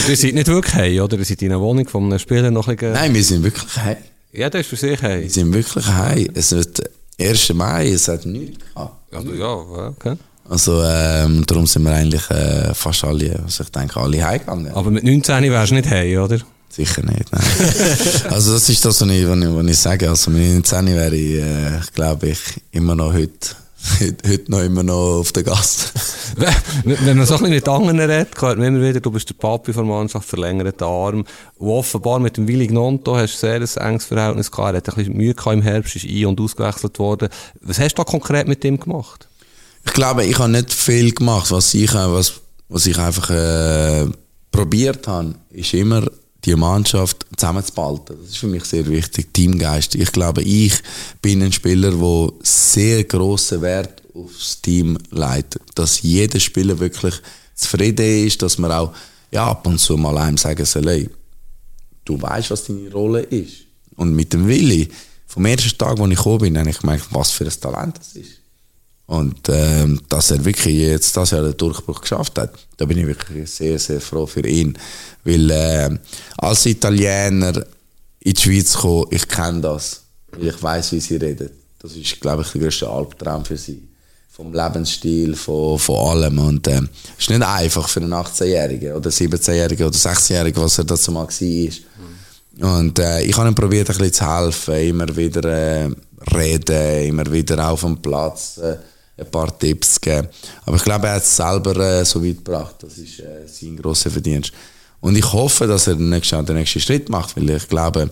[0.00, 1.18] Aber ihr seid nicht wirklich heim, oder?
[1.18, 2.92] Ihr seid in einer Wohnung von einem Spieler noch ein bisschen...
[2.92, 3.96] Nein, wir sind wirklich heim.
[4.32, 5.22] Ja, das ist für sich heim.
[5.22, 6.28] Wir sind wirklich heim.
[6.34, 6.82] Es wird
[7.18, 7.54] 1.
[7.54, 9.14] Mai, es hat nichts gehabt.
[9.14, 9.52] Also, ja,
[9.88, 10.16] okay.
[10.48, 14.72] Also ähm, darum sind wir eigentlich äh, fast alle, also ich denke, alle heimgegangen.
[14.72, 16.38] Aber mit 19 wärst du nicht heim, oder?
[16.70, 17.42] Sicher nicht, nein.
[18.30, 20.08] also das ist das, was ich, was ich, sage.
[20.08, 22.38] Also mit 19 wäre ich, äh, glaube ich,
[22.70, 23.56] immer noch heute,
[24.00, 25.92] heute noch immer noch auf der Gast.
[26.84, 29.34] Wenn man so ein bisschen mit anderen redet, hört man immer wieder, du bist der
[29.34, 31.24] Papi von der Mannschaft, verlängerte Arm.
[31.58, 34.74] Und offenbar mit dem Willi Gnonto hast du sehr ein enges Verhältnis gehabt.
[34.74, 37.30] Er hat ein bisschen Mühe gehabt im Herbst, ist ein- und ausgewechselt worden.
[37.62, 39.26] Was hast du da konkret mit ihm gemacht?
[39.84, 41.50] Ich glaube, ich habe nicht viel gemacht.
[41.50, 42.34] Was ich, was,
[42.68, 44.06] was ich einfach äh,
[44.52, 46.06] probiert habe, ist immer
[46.44, 48.16] die Mannschaft zusammenzuhalten.
[48.20, 49.94] Das ist für mich sehr wichtig, Teamgeist.
[49.94, 50.74] Ich glaube, ich
[51.20, 55.58] bin ein Spieler, der sehr grossen Wert aufs Team legt.
[55.74, 57.14] Dass jeder Spieler wirklich
[57.54, 58.92] zufrieden ist, dass man auch
[59.30, 61.10] ja, ab und zu mal einem sagen soll, hey,
[62.04, 63.64] du weißt, was deine Rolle ist.
[63.96, 64.88] Und mit dem Willi,
[65.26, 68.16] vom ersten Tag, wo ich gekommen bin, habe ich gemerkt, was für ein Talent das
[68.16, 68.39] ist.
[69.10, 73.08] Und ähm, dass er wirklich jetzt das Jahr den Durchbruch geschafft hat, da bin ich
[73.08, 74.78] wirklich sehr, sehr froh für ihn.
[75.24, 75.98] Weil äh,
[76.38, 77.66] als Italiener
[78.20, 80.02] in die Schweiz kommen, ich kenne das.
[80.38, 81.50] Ich weiß, wie sie reden.
[81.80, 83.82] Das ist, glaube ich, der größte Albtraum für sie.
[84.28, 86.38] Vom Lebensstil, von, von allem.
[86.38, 86.80] Und äh,
[87.18, 91.26] es ist nicht einfach für einen 18-Jährigen oder 17-Jährigen oder 16-Jährigen, was er dazu mal
[91.26, 92.78] war.
[92.78, 95.90] Und äh, ich habe ihm probiert, ein bisschen zu helfen, immer wieder äh,
[96.32, 98.76] reden, immer wieder auf dem Platz äh,
[99.20, 100.28] ein paar Tipps geben.
[100.64, 102.76] Aber ich glaube, er hat es selber äh, so weit gebracht.
[102.80, 104.52] Das ist äh, sein grosser Verdienst.
[105.00, 108.10] Und ich hoffe, dass er den nächsten, den nächsten Schritt macht, weil ich glaube,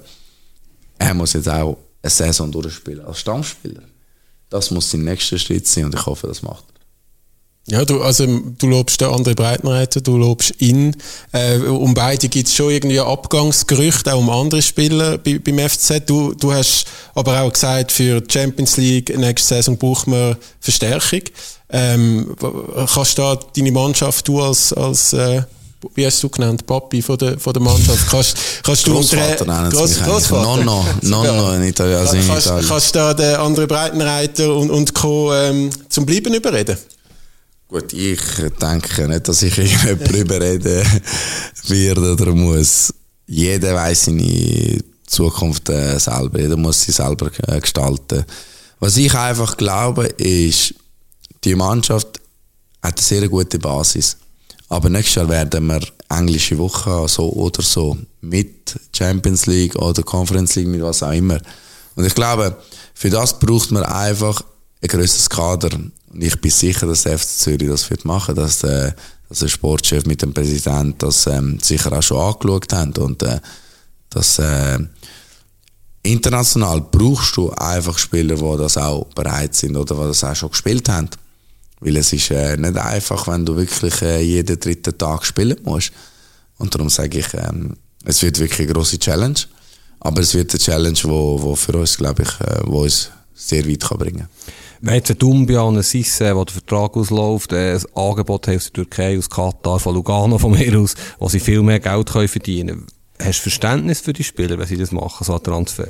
[0.98, 3.82] er muss jetzt auch eine Saison durchspielen als Stammspieler.
[4.48, 6.77] Das muss sein nächster Schritt sein und ich hoffe, das macht er.
[7.70, 10.96] Ja, du, also, du lobst den anderen Breitenreiter, du lobst ihn.
[11.32, 16.06] Äh, um beide gibt es schon irgendwie Abgangsgerüchte, auch um andere Spieler bei, beim FCZ.
[16.06, 21.22] Du, du hast aber auch gesagt, für die Champions League nächste Saison braucht man Verstärkung.
[21.70, 22.34] Ähm,
[22.94, 25.42] kannst du da deine Mannschaft, du als, als äh,
[25.94, 28.94] wie hast du genannt, Papi von der, von der Mannschaft, kannst, kannst du...
[28.94, 30.08] Großvater nennen sie mich eigentlich.
[30.08, 30.42] Großvater?
[30.42, 32.68] Nonno, Nonno in Italien, also in kannst, Italien.
[32.68, 35.34] kannst du da den anderen Breitenreiter und, und Co.
[35.34, 36.78] Ähm, zum Bleiben überreden?
[37.68, 38.20] Gut, ich
[38.62, 40.86] denke nicht, dass ich irgendjemand überreden
[41.66, 42.94] werde oder muss.
[43.26, 46.40] Jeder weiß seine Zukunft äh, selber.
[46.40, 48.24] Jeder muss sie selber äh, gestalten.
[48.80, 50.74] Was ich einfach glaube, ist,
[51.44, 52.20] die Mannschaft
[52.82, 54.16] hat eine sehr gute Basis.
[54.70, 57.98] Aber nächstes Jahr werden wir englische Woche haben, so oder so.
[58.22, 61.38] Mit Champions League oder Conference League, mit was auch immer.
[61.96, 62.56] Und ich glaube,
[62.94, 64.40] für das braucht man einfach
[64.80, 65.78] ein grösseres Kader.
[66.12, 68.94] Und ich bin sicher, dass der FC Zürich das wird machen, dass der,
[69.28, 72.92] dass der Sportchef mit dem Präsidenten das ähm, sicher auch schon angeschaut haben.
[72.94, 73.40] Und äh,
[74.10, 74.78] dass äh,
[76.02, 80.50] international brauchst du einfach Spieler, die das auch bereit sind oder die das auch schon
[80.50, 81.10] gespielt haben.
[81.80, 85.92] Weil es ist äh, nicht einfach, wenn du wirklich äh, jeden dritten Tag spielen musst.
[86.56, 89.38] Und darum sage ich, ähm, es wird wirklich eine grosse Challenge.
[90.00, 93.68] Aber es wird eine Challenge, wo, wo für uns, glaube ich, äh, wo uns sehr
[93.68, 94.28] weit kann bringen
[94.80, 98.56] Wenn jetzt ein Dumbia und ein Sisse, wo der Vertrag ausläuft, äh, ein Angebot haben
[98.56, 102.10] aus der Türkei, aus Katar, von Lugano von mir aus, wo sie viel mehr Geld
[102.10, 102.86] können verdienen können,
[103.20, 105.88] hast du Verständnis für die Spieler, wenn sie das machen, so ein Transfer?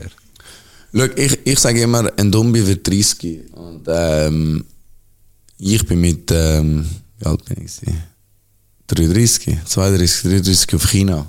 [0.94, 3.53] Schau, ich, ich sage immer, ein Dumbi wird 30.
[3.53, 4.64] Und ähm,
[5.59, 7.81] ich bin mit, ähm, wie alt bin ich?
[8.87, 11.27] 33, 32, 33 auf China.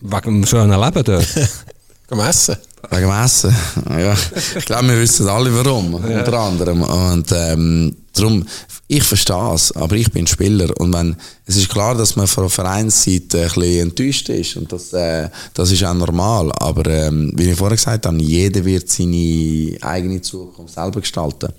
[0.00, 1.34] Wegen dem schönen Leben dort.
[2.08, 2.56] Gehen essen.
[2.90, 3.54] Wegen dem Essen.
[3.90, 4.16] Ja,
[4.56, 6.82] ich glaube, wir wissen alle warum, unter anderem.
[6.82, 8.44] Und ähm, darum,
[8.88, 10.68] ich verstehe es, aber ich bin Spieler.
[10.78, 11.16] Und wenn,
[11.46, 14.56] es ist klar, dass man von der Vereinsseite ein bisschen enttäuscht ist.
[14.56, 16.52] Und das, äh, das ist auch normal.
[16.56, 21.52] Aber ähm, wie ich vorher gesagt habe, jeder wird seine eigene Zukunft selber gestalten.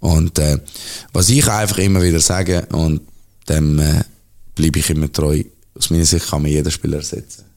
[0.00, 0.58] Und äh,
[1.12, 3.00] was ich einfach immer wieder sage, und
[3.48, 4.02] dem äh,
[4.54, 5.42] bleibe ich immer treu,
[5.74, 7.47] aus meiner Sicht kann man jeden Spieler ersetzen.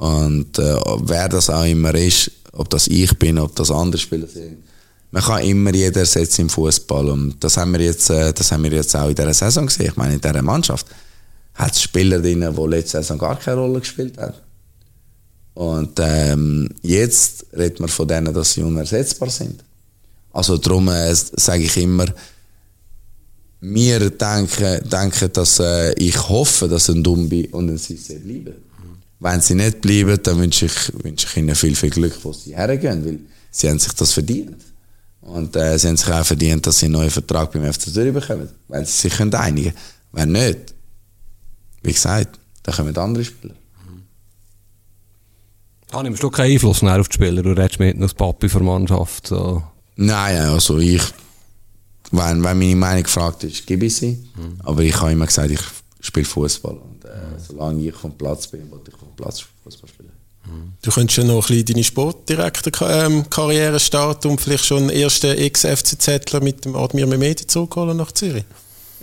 [0.00, 4.26] Und äh, wer das auch immer ist, ob das ich bin, ob das andere Spieler
[4.26, 4.56] sind,
[5.10, 8.64] man kann immer jeden ersetzen im Fußball und das haben wir jetzt, äh, das haben
[8.64, 9.88] wir jetzt auch in dieser Saison gesehen.
[9.88, 10.86] Ich meine, in dieser Mannschaft
[11.52, 14.32] hat es Spieler drin, die letzte Saison gar keine Rolle gespielt haben.
[15.52, 19.62] Und ähm, jetzt redet man von denen, dass sie unersetzbar sind.
[20.32, 22.06] Also darum äh, sage ich immer,
[23.60, 28.69] wir denken, denken dass äh, ich hoffe, dass ein Dumbi und ein Sisse bleiben.
[29.20, 32.56] Wenn sie nicht bleiben, dann wünsche ich, wünsche ich ihnen viel, viel Glück, wo sie
[32.56, 33.18] hergehen, weil
[33.50, 34.56] sie haben sich das verdient.
[35.20, 38.14] Und äh, sie haben sich auch verdient, dass sie einen neuen Vertrag beim FC Zürich
[38.14, 39.76] bekommen, wenn sie sich können einigen können.
[40.12, 40.74] Wenn nicht,
[41.82, 43.54] wie gesagt, dann kommen andere Spieler.
[45.90, 48.60] Da nimmst du keinen Einfluss mehr auf die Spieler, du redest mit als Papi für
[48.60, 49.26] Mannschaft.
[49.26, 49.62] So.
[49.96, 51.02] Nein, also ich,
[52.12, 54.24] wenn, wenn meine Meinung gefragt ist, gebe ich sie.
[54.36, 54.60] Mhm.
[54.60, 55.60] Aber ich habe immer gesagt, ich
[56.00, 56.74] spiele Fußball.
[56.74, 57.08] Und äh,
[57.46, 60.10] solange ich vom Platz bin, wollte ich vom Platz Fußball spielen.
[60.82, 66.40] Du könntest ja noch ein bisschen deine Sportdirektor-Karriere starten und vielleicht schon den ersten Ex-FCZler
[66.40, 68.44] mit dem Admir Mehmedi zurückholen nach Zürich.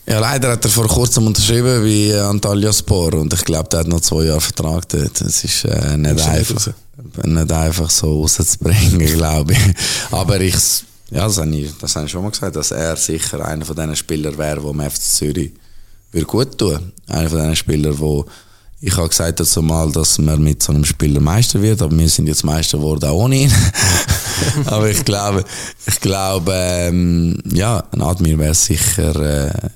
[0.07, 3.87] Ja, leider hat er vor kurzem unterschrieben wie Antalya Spor und ich glaube, der hat
[3.87, 5.21] noch zwei Jahre Vertrag dort.
[5.21, 6.73] Das ist äh, nicht, einfach,
[7.23, 9.59] nicht, einfach so rauszubringen, glaube ich.
[10.11, 10.55] Aber ich,
[11.11, 13.75] ja, das habe ich, das habe ich schon mal gesagt, dass er sicher einer von
[13.75, 15.51] diesen Spielern wäre, der dem FC Zürich
[16.11, 16.91] würde gut tun.
[17.07, 18.25] Einer von diesen Spielern, wo
[18.79, 22.09] ich habe gesagt dazu mal, dass man mit so einem Spieler Meister wird, aber wir
[22.09, 23.53] sind jetzt Meister geworden auch ohne ihn.
[24.65, 25.43] aber ich glaube,
[25.87, 29.69] ich glaube, ähm, ja, ein Admir wäre sicher äh,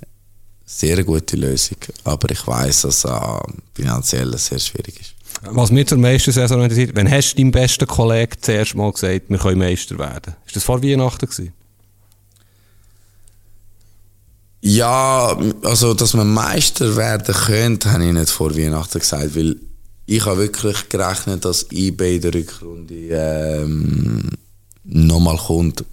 [0.65, 1.77] sehr gute Lösung.
[2.03, 3.11] Aber ich weiß, dass es
[3.73, 5.13] finanziell sehr schwierig ist.
[5.49, 9.29] Was mir zur meisten Saison interessiert, wenn hast du deinem besten Kollegen zuerst mal gesagt,
[9.29, 10.35] wir können Meister werden?
[10.45, 11.53] Ist das vor Weihnachten gewesen?
[14.61, 19.55] Ja, also, dass man Meister werden könnte, habe ich nicht vor Weihnachten gesagt, weil
[20.05, 24.29] ich habe wirklich gerechnet, dass eBay in der Rückrunde ähm,
[24.83, 25.83] nochmal kommt.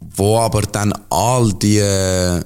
[0.00, 2.42] Wo aber dann all die äh,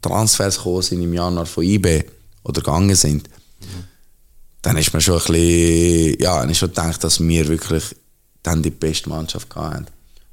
[0.00, 2.04] Transfers gekommen sind im Januar von eBay
[2.44, 3.28] oder gegangen sind,
[4.62, 7.84] dann ist man schon ein bisschen, ja, ich schon gedacht, dass wir wirklich
[8.42, 9.86] dann die beste Mannschaft hatten.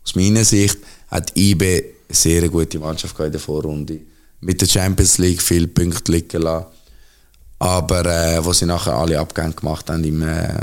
[0.03, 0.77] Aus meiner Sicht
[1.10, 3.99] hat eBay eine sehr gute Mannschaft in der Vorrunde
[4.41, 6.67] mit der Champions League viele Punkte liegen lassen.
[7.59, 10.53] Aber äh, wo sie nachher alle Abgänge gemacht haben, im, äh,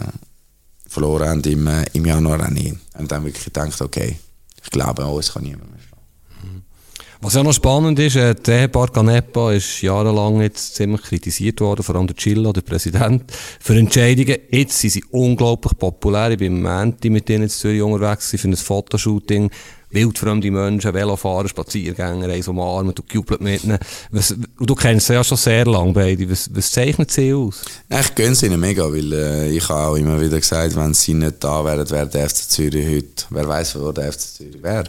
[0.87, 2.75] verloren haben im, äh, im Januar auch nie.
[2.99, 4.19] Und dann wirklich gedacht, okay,
[4.63, 5.93] ich glaube, uns kann niemand mehr schlagen.
[7.25, 11.85] Was ja noch spannend ist, äh, der Ehepaar Canepa ist jahrelang jetzt ziemlich kritisiert worden,
[11.85, 13.31] vor allem der Chilla, der Präsident,
[13.61, 14.39] für Entscheidungen.
[14.51, 16.33] Jetzt sind sie unglaublich populär.
[16.33, 19.51] Ich bin im Menti mit denen in Zürich unterwegs für ein Fotoshooting
[19.93, 23.79] wildfremde Menschen, Velofahrer, Spaziergänger, eins umarmt und gejubelt mit ihnen.
[24.11, 26.29] Was, du kennst sie ja schon sehr lange beide.
[26.31, 27.63] Was, was zeichnet sie aus?
[27.89, 31.15] Ich gönne sie ihnen mega, weil äh, ich habe auch immer wieder gesagt, wenn sie
[31.15, 34.85] nicht da wären, wäre der FC Zürich heute, wer weiß, wo der FC Zürich wäre.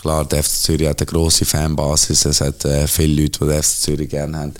[0.00, 3.62] Klar, der FC Zürich hat eine grosse Fanbasis, es hat äh, viele Leute, die den
[3.62, 4.54] FC Zürich gerne haben.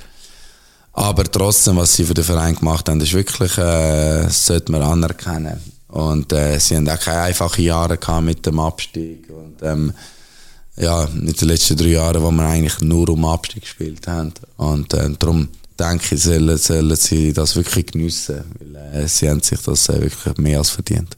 [0.95, 5.74] Aber trotzdem, was sie für den Verein gemacht haben, ist wirklich, äh, sollte man anerkennen.
[5.95, 9.31] Und äh, sie haben auch keine einfachen Jahre gehabt mit dem Abstieg.
[9.31, 9.93] Und ähm,
[10.77, 14.33] ja, in den letzten drei Jahren, wo wir eigentlich nur um Abstieg gespielt haben.
[14.57, 19.41] Und äh, darum denke ich, sollen, sollen sie das wirklich geniessen, weil äh, sie haben
[19.41, 21.17] sich das äh, wirklich mehr als verdient.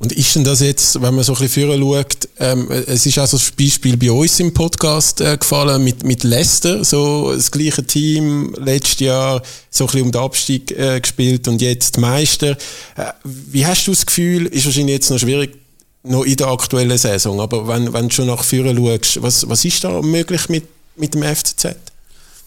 [0.00, 3.18] Und ist denn das jetzt, wenn man so ein bisschen früher schaut, ähm, es ist
[3.18, 7.84] also das Beispiel bei uns im Podcast äh, gefallen mit, mit Leicester, so das gleiche
[7.84, 12.52] Team, letztes Jahr so ein bisschen um den Abstieg äh, gespielt und jetzt Meister.
[12.96, 15.58] Äh, wie hast du das Gefühl, ist wahrscheinlich jetzt noch schwierig,
[16.02, 19.66] noch in der aktuellen Saison, aber wenn, wenn du schon nach vorne schaust, was, was
[19.66, 20.64] ist da möglich mit,
[20.96, 21.76] mit dem FCZ?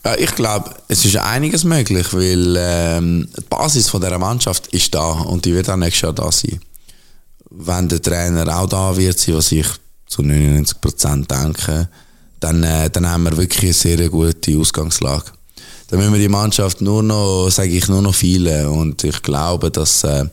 [0.04, 4.96] Ja, ich glaube, es ist einiges möglich, weil ähm, die Basis von dieser Mannschaft ist
[4.96, 6.60] da und die wird auch nächstes Jahr da sein
[7.56, 9.68] wenn der Trainer auch da wird sein, was ich
[10.08, 11.88] zu 99 Prozent denken,
[12.40, 15.26] dann, äh, dann haben wir wirklich eine sehr gute Ausgangslage.
[15.88, 19.70] Dann müssen wir die Mannschaft nur noch, sage ich, nur noch viele und ich glaube,
[19.70, 20.26] dass, äh,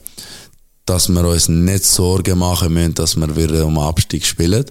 [0.87, 4.65] dass wir uns nicht Sorgen machen müssen, dass wir wieder um Abstieg spielen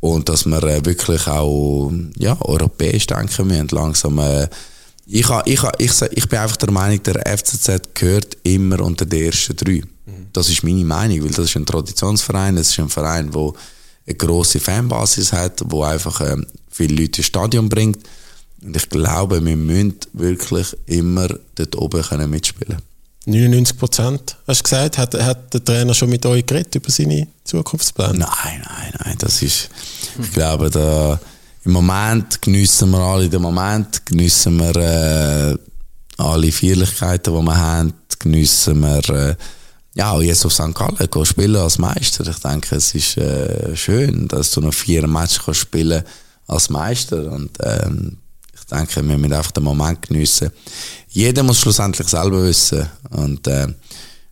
[0.00, 4.18] und dass wir äh, wirklich auch ja, europäisch denken müssen, langsam.
[4.18, 4.48] Äh,
[5.06, 9.26] ich, ha, ich, ich, ich bin einfach der Meinung, der FCZ gehört immer unter die
[9.26, 9.82] ersten drei.
[10.10, 10.26] Mhm.
[10.32, 13.52] Das ist meine Meinung, weil das ist ein Traditionsverein, das ist ein Verein, der
[14.06, 17.98] eine grosse Fanbasis hat, wo einfach ähm, viele Leute ins Stadion bringt.
[18.62, 22.78] Und ich glaube, wir müssen wirklich immer dort oben können mitspielen
[23.26, 24.98] 99 Prozent, hast du gesagt?
[24.98, 28.18] Hat, hat der Trainer schon mit euch geredet über seine Zukunftspläne?
[28.18, 29.16] Nein, nein, nein.
[29.18, 29.68] Das ist,
[30.20, 31.20] ich glaube, da,
[31.64, 35.58] im Moment geniessen wir alle den Moment, geniessen wir äh,
[36.16, 39.36] alle Feierlichkeiten, die wir haben, geniessen wir äh,
[40.00, 40.74] ja, auch jetzt auf St.
[40.74, 42.26] Gallen gehen spielen als Meister.
[42.26, 46.02] Ich denke, es ist äh, schön, dass du noch vier Matches spielen
[46.46, 48.16] als Meister und ähm,
[48.54, 50.52] ich denke, wir müssen einfach den Moment geniessen.
[51.10, 53.66] Jeder muss schlussendlich selber wissen und äh,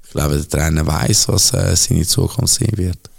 [0.04, 3.10] ich glaube, der Trainer weiß, was äh, seine Zukunft sein wird.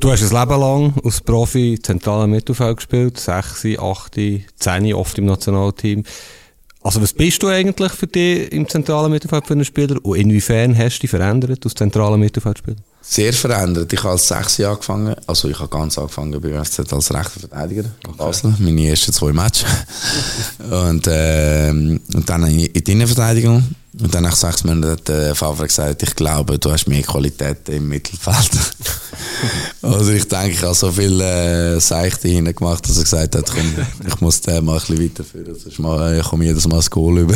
[0.00, 4.14] Du hast ein Leben lang als Profi zentralen Mittelfeld gespielt, 6, 8,
[4.56, 6.02] 10 oft im Nationalteam.
[6.88, 10.74] Also was bist du eigentlich für dich im zentralen Mittelfeld für einen Spieler und inwiefern
[10.74, 12.78] hast du dich verändert als zentralen Mittelfeldspieler?
[13.02, 13.92] Sehr verändert.
[13.92, 17.84] Ich habe als 6 angefangen, also ich habe ganz angefangen beim FCZ als rechter Verteidiger
[18.06, 19.66] in Basel, meine ersten zwei Matches.
[20.70, 23.64] und, äh, und dann in die Innenverteidigung
[24.00, 27.68] und dann nach sechs Monaten hat der Favre gesagt, ich glaube, du hast mehr Qualität
[27.68, 28.50] im Mittelfeld.
[29.82, 33.50] also ich denke, ich habe so viel äh, Seichte hinten gemacht, dass er gesagt hat,
[33.50, 33.74] komm,
[34.06, 37.18] ich muss den mal ein bisschen weiterführen, sonst mal, ich komme jedes Mal das Goal
[37.18, 37.34] über.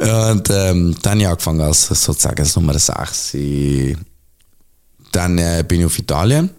[0.00, 3.36] und ähm, dann habe ich angefangen als sozusagen als Nummer 6.
[5.12, 6.50] Dann äh, bin ich auf Italien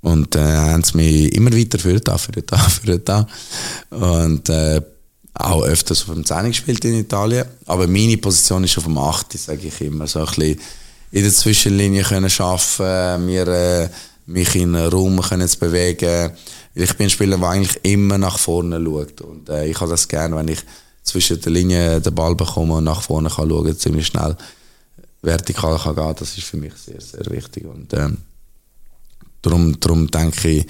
[0.00, 3.26] und äh, haben sie mich immer weiter für da, für da, für da.
[3.90, 4.80] Und äh,
[5.34, 7.44] auch öfters auf dem 10 gespielt in Italien.
[7.66, 10.06] Aber meine Position ist auf dem 8, sage ich immer.
[10.06, 10.60] So ein bisschen
[11.10, 13.88] in der Zwischenlinie können arbeiten, mir, äh,
[14.26, 16.32] mich in einen Raum können zu bewegen.
[16.74, 19.20] Ich bin ein Spieler, der eigentlich immer nach vorne schaut.
[19.20, 20.60] Und äh, ich habe das gerne, wenn ich
[21.02, 24.36] zwischen der Linie den Ball bekomme und nach vorne kann schauen, ziemlich schnell
[25.22, 26.14] vertikal kann gehen.
[26.18, 27.64] Das ist für mich sehr, sehr wichtig.
[27.64, 28.18] Und, ähm,
[29.44, 30.66] Darum, darum denke ich,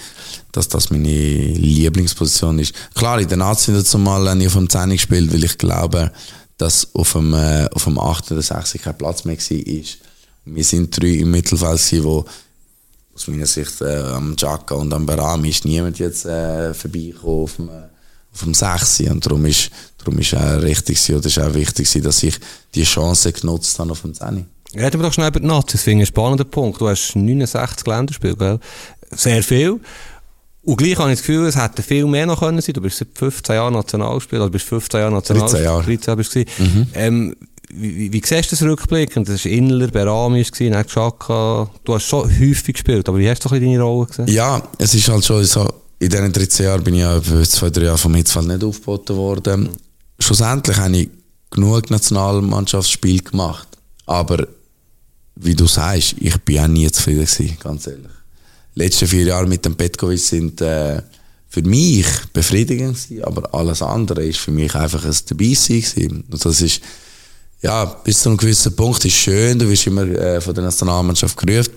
[0.51, 2.75] dass das meine Lieblingsposition ist.
[2.95, 6.11] Klar, in der Nazi dazu mal habe ich auf dem 10 gespielt, weil ich glaube,
[6.59, 9.85] dass auf dem, äh, auf dem 8 oder 6 kein Platz mehr war.
[10.47, 15.51] Wir sind drei im Mittelfeld, die aus meiner Sicht äh, am Jacka und am Berami
[15.51, 19.01] ist niemand jetzt äh, vorbeigekommen auf dem, auf dem 6.
[19.03, 22.41] Und darum ist, darum ist auch richtig oder ist auch wichtig, dass ich
[22.75, 24.47] die Chance genutzt habe auf dem 10.
[24.77, 25.73] Reden wir doch schnell über die Nazis.
[25.73, 26.81] Das finde ich ein spannender Punkt.
[26.81, 28.59] Du hast 69 Länderspiele, gell?
[29.15, 29.81] Sehr viel.
[30.63, 32.73] Und gleich habe ich das Gefühl, es hätte viel mehr noch können sein.
[32.73, 35.83] Du bist seit 15 Jahren Nationalspieler, also bist 15 Jahre Nationalspieler.
[35.83, 36.17] 13 Jahre.
[36.17, 36.87] 13 bist du mhm.
[36.95, 37.37] ähm,
[37.77, 39.29] wie, wie, wie siehst du das rückblickend?
[39.29, 41.69] Das war Inler, Berami, dann Chaka.
[41.83, 44.29] Du hast schon häufig gespielt, aber wie hast du deine Rolle gesehen?
[44.29, 47.85] Ja, es ist halt schon so, in diesen 13 Jahren bin ich ja zwei, drei
[47.85, 49.63] Jahre vom Hitzfeld nicht aufgeboten worden.
[49.63, 49.71] Mhm.
[50.19, 51.09] Schlussendlich habe ich
[51.51, 53.69] genug Nationalmannschaftsspiele gemacht.
[54.07, 54.47] Aber
[55.37, 58.13] wie du sagst, ich bin auch nie zufrieden gewesen, ganz ehrlich.
[58.75, 61.03] Die letzten vier Jahre mit dem Petkovic sind äh,
[61.49, 66.25] für mich befriedigend gewesen, aber alles andere ist für mich einfach ein Dabeisein.
[66.31, 66.81] Und das ist,
[67.63, 71.37] ja, bis zu einem gewissen Punkt ist schön, du wirst immer äh, von der Nationalmannschaft
[71.37, 71.73] gerufen,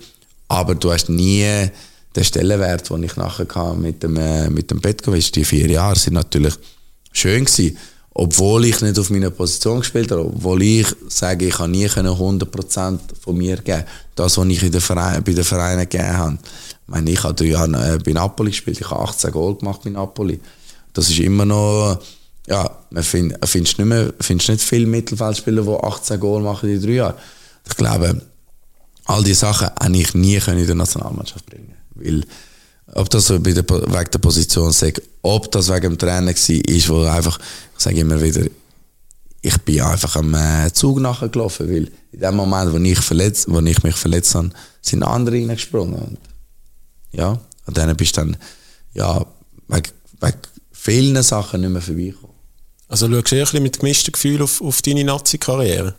[0.48, 1.68] aber du hast nie
[2.16, 5.32] den Stellenwert, den ich nachher mit dem, äh, mit dem Petkovic.
[5.32, 6.54] Die vier Jahre sind natürlich
[7.12, 7.76] schön gewesen
[8.20, 12.98] obwohl ich nicht auf meiner Position gespielt habe, obwohl ich sage, ich kann nie 100%
[13.20, 13.84] von mir geben.
[14.16, 16.38] Das, was ich in den Verein, bei den Vereinen gegeben habe.
[16.42, 19.82] Ich meine, ich habe drei Jahre äh, bei Napoli gespielt, ich habe 18 Goal gemacht
[19.84, 20.40] bei Napoli.
[20.92, 22.00] Das ist immer noch,
[22.48, 26.82] ja, man find, findest nicht mehr, findest nicht viele Mittelfeldspieler, die 18 Goal machen in
[26.82, 27.14] drei Jahren.
[27.68, 28.20] Ich glaube,
[29.04, 32.24] all diese Sachen habe ich nie in der Nationalmannschaft bringen Weil
[32.94, 36.88] ob das bei der, wegen der Position sage, ob das wegen dem Trainer war, ist,
[36.88, 37.38] wo einfach,
[37.76, 38.44] ich sage immer wieder,
[39.40, 43.60] ich bin einfach am äh, Zug nachgelaufen, weil in dem Moment, wo ich, verletzt, wo
[43.60, 44.50] ich mich verletzt habe,
[44.82, 45.94] sind andere reingesprungen.
[45.94, 46.18] Und
[47.12, 48.36] ja, an denen bist du dann,
[48.94, 49.24] ja,
[49.68, 50.38] wegen, wegen
[50.72, 52.34] vielen Sachen nicht mehr vorbeigekommen.
[52.88, 55.94] Also schaust du ein bisschen mit gemischtem Gefühl auf, auf deine Nazi-Karriere?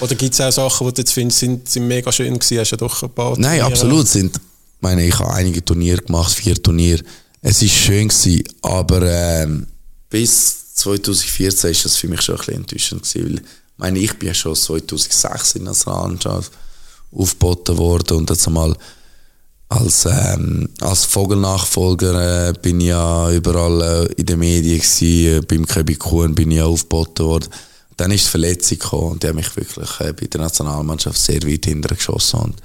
[0.00, 2.70] Oder gibt es auch Sachen, die du jetzt findest, sind, sind mega schön gewesen, hast
[2.70, 3.66] du ja doch ein paar Nein, Turniere.
[3.66, 4.40] absolut, sind
[4.80, 7.02] meine, ich habe einige Turniere gemacht, vier Turniere.
[7.40, 9.66] Es war schön gewesen, aber ähm,
[10.10, 13.42] bis 2014 ist das für mich schon ein bisschen enttäuschend gewesen, weil
[13.76, 16.52] meine, ich bin ja schon 2006 in der Nationalmannschaft
[17.12, 18.76] aufgeboten worden und jetzt einmal
[19.68, 25.40] als, ähm, als Vogelnachfolger äh, bin ich ja überall äh, in den Medien gewesen, äh,
[25.46, 27.48] beim Köbi Kuhn bin ich aufgeboten worden.
[27.96, 31.42] Dann ist die Verletzung gekommen und die hat mich wirklich äh, bei der Nationalmannschaft sehr
[31.42, 32.40] weit hinterher geschossen.
[32.40, 32.56] Und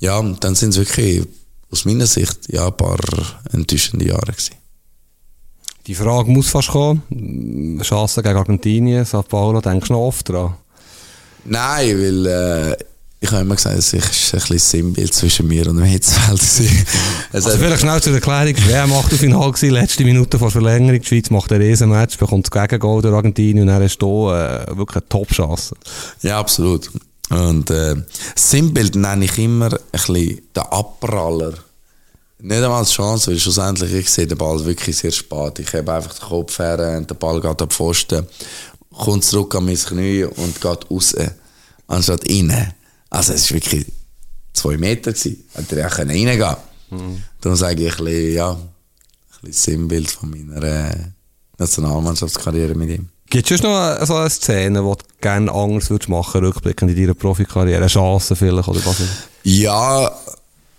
[0.00, 1.22] ja, und dann sind es wirklich
[1.70, 2.98] aus meiner Sicht ja, ein paar
[3.52, 4.54] enttäuschende Jahre gewesen.
[5.86, 7.80] Die Frage muss fast kommen.
[7.82, 10.54] Chance gegen Argentinien, Sao Paulo, denkst du noch oft dran?
[11.44, 12.76] Nein, weil äh,
[13.22, 16.40] ich habe immer gesagt, es ist ein bisschen Sinnbild zwischen mir und dem Hitzfeld.
[17.32, 18.54] Also hat- vielleicht schnell zur Erklärung.
[18.66, 21.00] WM Achtelfinale gewesen, letzte Minute vor Verlängerung.
[21.00, 24.66] Die Schweiz macht ein Riesenmatch, bekommt das Gegengol durch Argentinien und dann hast du hier,
[24.68, 25.74] äh, wirklich eine Top-Chance.
[26.22, 26.90] Ja, absolut.
[27.30, 27.94] Und äh,
[28.34, 31.54] das Sinnbild nenne ich immer ein bisschen den Abpraller.
[32.40, 35.58] Nicht einmal als Chance, weil schlussendlich ich sehe den Ball wirklich sehr spät.
[35.58, 38.26] Ich habe einfach den Kopf her und der Ball geht an den Pfosten,
[38.92, 41.14] kommt zurück an mein Knie und geht raus,
[41.86, 42.74] anstatt rein.
[43.10, 43.86] Also es war wirklich
[44.52, 45.12] zwei Meter.
[45.12, 45.44] Gewesen.
[45.52, 47.24] Hätte er auch reingehen können.
[47.40, 48.68] Darum sage ich ein bisschen, ja, ein
[49.42, 50.96] bisschen Sinnbild von meiner äh,
[51.58, 53.08] Nationalmannschaftskarriere mit ihm.
[53.30, 57.14] Gibt es noch so eine Szene, die du gerne anders würdest machen, rückblickend in deiner
[57.14, 57.78] Profikarriere?
[57.78, 58.96] Eine Chance vielleicht, oder was?
[59.44, 60.12] Ja,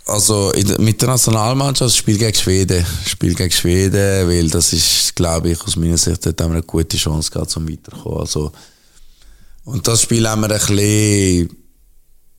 [0.06, 2.86] also mit der Nationalmannschaft Spiel gegen Schweden.
[3.08, 6.64] Spiel gegen Schweden, weil das ist, glaube ich, aus meiner Sicht dort haben wir eine
[6.64, 8.20] gute Chance gehabt, zum weiterzukommen.
[8.20, 8.52] Also,
[9.64, 11.56] und das Spiel haben wir ein bisschen,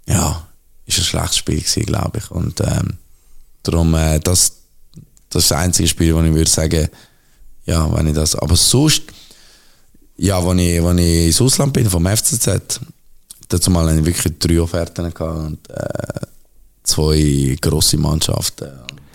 [0.07, 0.47] ja,
[0.85, 2.31] ist ein schlechtes Spiel gewesen, glaube ich.
[2.31, 2.99] Und ähm,
[3.63, 4.53] darum, äh, das,
[5.31, 6.89] das ist das einzige Spiel, wo ich würde sagen,
[7.65, 9.05] ja, wenn ich das, aber sonst,
[10.23, 12.81] ja, als ich, als ich ins Ausland bin, vom FCZ,
[13.49, 16.27] dazu mal hatte ich wirklich drei Offerten gehabt und äh,
[16.85, 18.69] zwei grosse Mannschaften.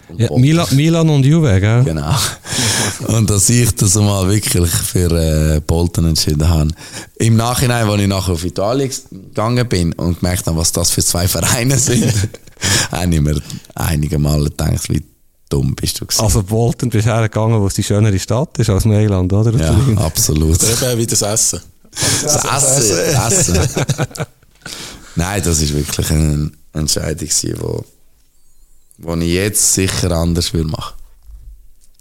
[0.10, 0.30] Und Ja.
[0.38, 1.84] Milan, Milan und Juve, gell?
[1.84, 2.16] Genau.
[3.08, 6.70] Und dass ich das mal wirklich für äh, Bolton entschieden habe.
[7.18, 11.04] Im Nachhinein, als ich nachher auf Italien gegangen bin und gemerkt habe, was das für
[11.04, 12.12] zwei Vereine sind,
[12.92, 13.40] habe ich mir
[13.76, 15.04] einige Male gedacht, wie
[15.50, 16.22] dumm bist du gewesen.
[16.22, 19.52] Also Bolton bist du hergegangen, wo es die schönere Stadt ist als Mailand, oder?
[19.58, 20.60] ja, absolut.
[20.64, 21.62] Eben wie das Essen.
[21.92, 23.14] Das Essen.
[23.14, 23.60] Das Essen.
[25.16, 27.84] Nein, das ist wirklich eine Entscheidung, gewesen, wo,
[29.00, 30.94] wo ich jetzt sicher anders will machen.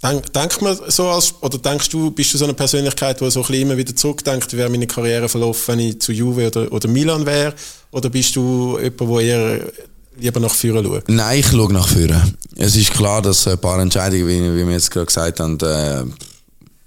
[0.03, 3.41] Denk, denkt man so als, oder denkst du, bist du so eine Persönlichkeit, die so
[3.41, 6.71] ein bisschen immer wieder zurückdenkt, wie wäre meine Karriere verlaufen, wenn ich zu Juve oder,
[6.71, 7.55] oder Milan wäre?
[7.91, 9.73] Oder bist du jemand, der eher
[10.19, 11.09] lieber nach vorne schaut?
[11.09, 12.35] Nein, ich schaue nach vorne.
[12.57, 16.05] Es ist klar, dass ein paar Entscheidungen, wie, wie wir jetzt gerade gesagt haben, äh,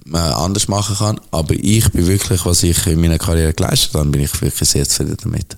[0.06, 1.22] man anders machen kann.
[1.32, 4.88] Aber ich bin wirklich, was ich in meiner Karriere geleistet habe, bin ich wirklich sehr
[4.88, 5.58] zufrieden damit.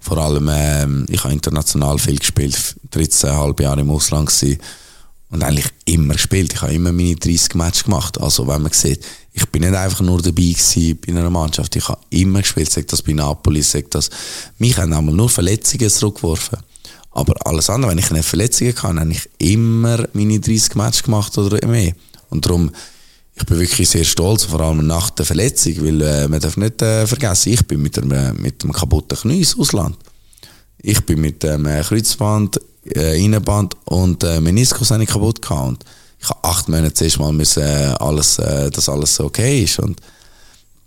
[0.00, 2.56] Vor allem, ähm, ich habe international viel gespielt,
[2.92, 4.58] 13,5 Jahre im Ausland gewesen
[5.30, 6.52] und eigentlich immer gespielt.
[6.54, 8.20] Ich habe immer meine 30 Matches gemacht.
[8.20, 11.88] Also wenn man sieht, ich bin nicht einfach nur dabei gewesen bei einer Mannschaft, ich
[11.88, 14.10] habe immer gespielt, sagt das bei Napoli, sagt das.
[14.58, 16.58] Mich haben einmal nur Verletzungen zurückgeworfen.
[17.18, 21.36] Aber alles andere, wenn ich eine Verletzung hatte, habe ich immer meine 30 Matches gemacht
[21.36, 21.92] oder mehr.
[22.30, 22.70] Und darum,
[23.34, 26.80] ich bin wirklich sehr stolz, vor allem nach der Verletzung, weil äh, man darf nicht
[26.80, 29.96] äh, vergessen, ich bin mit einem, äh, mit einem kaputten Knie ins Ausland.
[30.80, 32.60] Ich bin mit dem äh, Kreuzband,
[32.94, 35.66] äh, Innenband und äh, Meniskus habe ich kaputt gehabt.
[35.66, 35.84] Und
[36.20, 39.80] ich habe acht Monate zuerst mal müssen, äh, alles, äh, dass alles okay ist.
[39.80, 40.00] Und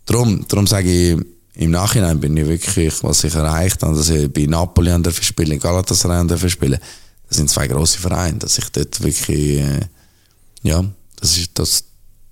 [0.06, 1.18] darum, darum sage ich,
[1.56, 5.12] im Nachhinein bin ich wirklich, was ich erreicht habe, dass ich bei Napoli an der
[5.12, 6.80] spielen, Galatasaray an der spielen.
[7.28, 9.80] Das sind zwei grosse Vereine, dass ich dort wirklich, äh,
[10.64, 10.84] ja,
[11.20, 11.84] das ist, das,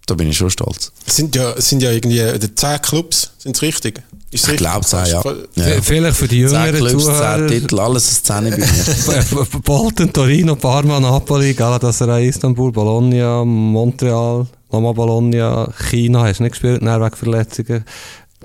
[0.05, 0.91] da bin ich schon stolz.
[1.05, 4.01] Es sind ja, es sind ja irgendwie äh, die 10 Clubs, sind es richtig?
[4.31, 5.23] Ist Ich glaube es auch, ja.
[5.55, 5.81] Ja.
[5.81, 7.47] Vielleicht für die Zehn jüngeren Clubs, zehn Zuhörer.
[7.47, 9.45] Titel, alles eine Szene bei mir.
[9.63, 16.81] Bolton, Torino, Parma, Napoli, Galatasaray, Istanbul, Bologna, Montreal, nochmal Bologna, China hast du nicht gespielt,
[16.83, 17.83] dann wegen Verletzungen.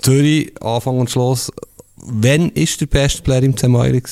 [0.03, 1.51] Zürich, Anfang und Schluss.
[1.97, 4.03] Wann war der beste Player im Zemairi?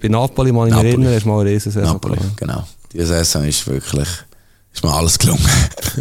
[0.00, 0.88] Bei Napoli, mal ich mich Napoli.
[0.88, 2.36] erinnern, hast du mal eine Riesensaison Napoli, gehabt.
[2.36, 2.66] genau.
[2.92, 4.08] Die Saison ist wirklich,
[4.72, 5.46] ist mir alles gelungen.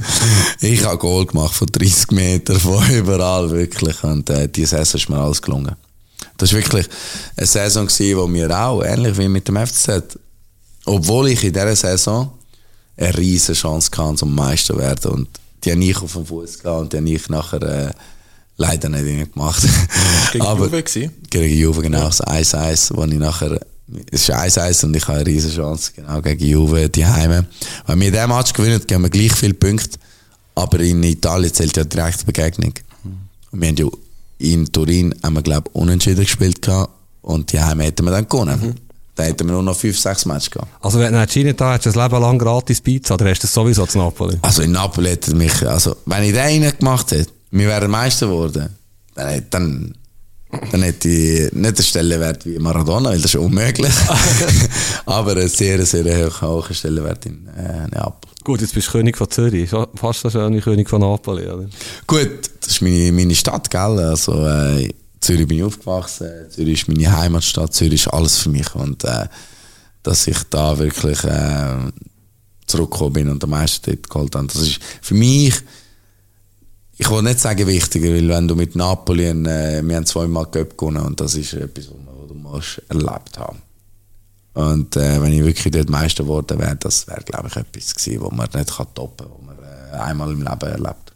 [0.62, 4.04] ich habe Goal gemacht von 30 Metern, von überall, wirklich.
[4.04, 5.76] Und äh, die Saison ist mir alles gelungen.
[6.38, 6.88] Das war wirklich
[7.36, 10.18] eine Saison, gewesen, wo mir auch, ähnlich wie mit dem FCZ,
[10.86, 12.32] obwohl ich in dieser Saison
[12.98, 15.12] eine riesige Chance hatte, zum Meister zu werden.
[15.12, 15.28] Und
[15.64, 17.92] die habe ich auf den Fuß gehabt und die habe ich nachher äh,
[18.60, 19.68] leider nicht gemacht.
[20.32, 21.12] Gegen Aber- Juve gewesen?
[21.30, 22.06] gegen Juve, genau.
[22.06, 23.60] Das 1-1, wo ich nachher.
[24.12, 27.48] Es ist 1-1 und ich habe eine riesige Chance, genau, gegen Juve, die Heime.
[27.88, 29.98] Wenn wir diesen Match gewinnen, geben wir gleich viele Punkte.
[30.54, 32.74] Aber in Italien zählt ja die direkte Begegnung.
[33.52, 33.88] Und wir haben ja
[34.38, 36.92] in Turin, haben wir, glaube ich, unentschieden gespielt gehabt.
[37.24, 38.76] Und die Heime hätten wir dann gewonnen.
[39.16, 40.68] Dann hätten wir nur noch 5-6 Matches gehabt.
[40.82, 43.48] Also wenn du China da hättest du ein Leben lang gratis Pizza, oder hast du
[43.48, 44.38] das sowieso zu Napoli?
[44.44, 48.28] Also in Napoli hätte mich, also wenn ich den rein gemacht hätte, wir wären Meister
[48.28, 48.70] geworden,
[49.16, 49.96] dann, hätte- dann
[50.72, 53.94] dann hätte ich nicht einen Stellenwert wie Maradona, weil das ist unmöglich.
[55.06, 58.32] Aber einen sehr, sehr hohen Stellenwert in äh, Neapel.
[58.44, 59.70] Gut, jetzt bist du König von Zürich.
[59.96, 61.68] Fast so schön wie König von Napoli, oder?
[62.08, 63.80] Gut, das ist meine, meine Stadt, gell?
[64.00, 64.90] Also, äh,
[65.22, 68.74] Zürich bin ich aufgewachsen, Zürich ist meine Heimatstadt, Zürich ist alles für mich.
[68.74, 69.28] Und äh,
[70.02, 71.76] dass ich da wirklich äh,
[72.66, 75.54] zurückgekommen bin und am meisten dort geholt habe, das ist für mich,
[77.00, 80.78] ich will nicht sagen wichtiger, weil wenn du mit Napoli, äh, wir haben zweimal Cup
[80.78, 83.62] gewonnen und das ist etwas, was du musst erlebt haben.
[84.54, 88.22] Und äh, wenn ich wirklich dort Meister geworden wäre, das wäre, glaube ich, etwas gewesen,
[88.22, 91.14] was man nicht kann toppen kann, was man äh, einmal im Leben erlebt.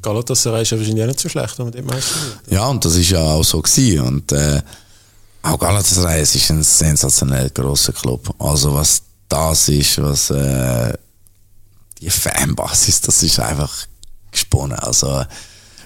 [0.00, 2.52] Galatasaray ist ja wahrscheinlich auch nicht so schlecht, wenn man dort Meister wird.
[2.52, 4.00] Ja, und das ist ja auch so gewesen.
[4.02, 4.62] Und äh,
[5.42, 8.32] auch Galatasaray, es ist ein sensationell grosser Club.
[8.38, 10.92] Also was das ist, was äh,
[12.00, 13.86] die Fanbasis, das ist einfach
[14.36, 14.78] gesponnen.
[14.78, 15.24] Also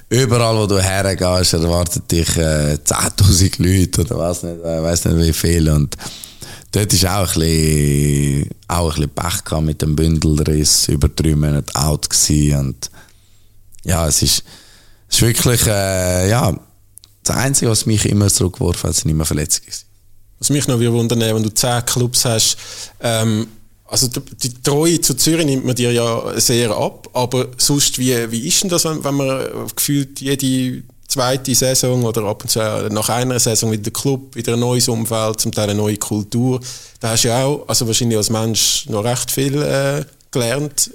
[0.08, 5.18] überall, wo du hergehst, erwartet dich äh, 10'000 Leute oder was nicht, äh, weiß nicht
[5.18, 5.68] wie viel.
[5.70, 5.96] Und
[6.72, 11.74] dort ist auch ein bisschen, auch ein bisschen Pech mit dem Bündelriss, über drei Monate
[11.74, 12.08] out.
[12.28, 12.90] Und
[13.84, 14.44] ja, es ist,
[15.08, 16.54] es ist wirklich, äh, ja,
[17.22, 19.72] das Einzige, was mich immer zurückgeworfen hat, sind immer Verletzungen.
[20.38, 22.56] Was mich noch wundern, wenn du zehn Clubs hast,
[23.00, 23.46] ähm,
[23.90, 28.30] also die, die Treue zu Zürich nimmt man dir ja sehr ab, aber sonst, wie,
[28.30, 32.60] wie ist denn das, wenn, man gefühlt jede zweite Saison oder ab und zu
[32.90, 36.60] nach einer Saison wieder der Club, wieder ein neues Umfeld, zum Teil eine neue Kultur,
[37.00, 40.92] da hast du ja auch, also wahrscheinlich als Mensch noch recht viel äh, gelernt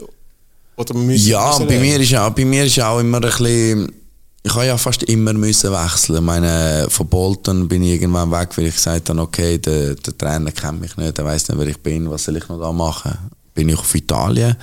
[0.77, 3.91] oder müssen Ja, bei mir, ist auch, bei mir ist auch immer ein bisschen,
[4.45, 6.23] ich habe ja fast immer müssen wechseln.
[6.23, 10.51] Meine, von Bolton bin ich irgendwann weg, weil ich gesagt habe, okay, der, der Trainer
[10.51, 13.17] kennt mich nicht, er weiß nicht, wer ich bin, was soll ich noch da machen?
[13.55, 14.55] Bin ich auf Italien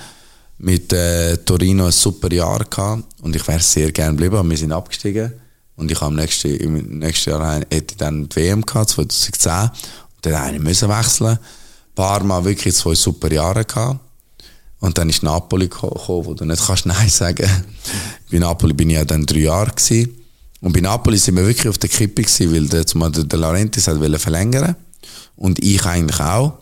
[0.59, 4.57] mit äh, Torino ein super Jahr gehabt und ich wäre sehr gerne geblieben, aber wir
[4.57, 5.33] sind abgestiegen
[5.75, 9.69] und ich habe im nächsten, im nächsten Jahr hätte dann die WM gehabt, 2010 und
[10.21, 11.31] dann habe ich müssen wechseln.
[11.31, 11.39] Ein
[11.95, 13.99] paar Mal wirklich zwei super Jahre gehabt.
[14.83, 17.49] Und dann ist Napoli geko- gekommen, wo du nicht kannst Nein sagen
[18.29, 20.13] Bei Napoli bin ich ja dann drei Jahre gewesen.
[20.59, 23.39] Und bei Napoli sind wir wirklich auf der Kippe gewesen, weil der, zumal der De
[23.39, 24.75] Laurentiis hat verlängern
[25.37, 26.57] Und ich eigentlich auch.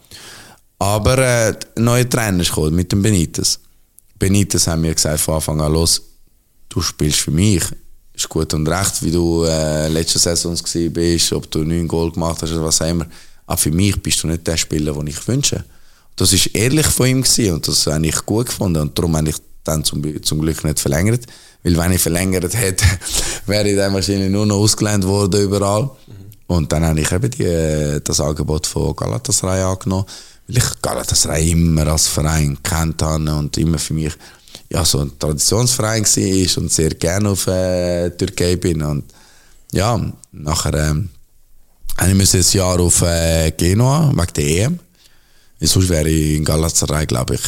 [0.78, 3.60] Aber äh, ein neuer Trainer gekommen, mit dem Benitez.
[4.20, 6.00] Benitez haben mir gesagt von Anfang an, los,
[6.70, 7.64] du spielst für mich.
[8.14, 10.56] Ist gut und recht, wie du äh, letzte Saison
[10.94, 13.08] bist, ob du neun Goal gemacht hast oder was auch immer.
[13.48, 15.64] Aber für mich bist du nicht der Spieler, den ich wünsche.
[16.16, 19.30] Das ist ehrlich von ihm gewesen und das habe ich gut gefunden und darum habe
[19.30, 21.26] ich dann zum, zum Glück nicht verlängert.
[21.64, 22.86] Weil wenn ich verlängert hätte,
[23.46, 25.90] wäre ich dann wahrscheinlich nur noch ausgelernt worden überall.
[26.48, 30.06] Und dann habe ich eben die, das Angebot von Galatasaray angenommen,
[30.48, 34.14] weil ich Galatasaray immer als Verein kennt habe und immer für mich
[34.70, 38.82] ja, so ein Traditionsverein war und sehr gerne auf äh, Türkei bin.
[38.82, 39.06] Und
[39.72, 40.00] ja,
[40.32, 41.10] nachher ähm,
[41.98, 44.80] habe ich müssen ein Jahr auf äh, Genua wegen der EM.
[45.68, 47.42] Sonst wäre ich in Galatasaray, glaube ich,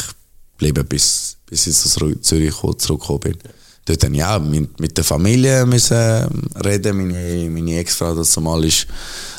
[0.57, 3.37] geblieben, bis, bis ich zu Zürich zurückgekommen bin.
[3.85, 6.95] Dort dann ja mit, mit der Familie müssen ähm, reden.
[6.97, 8.87] Meine, meine Ex-Frau, das zumal ist,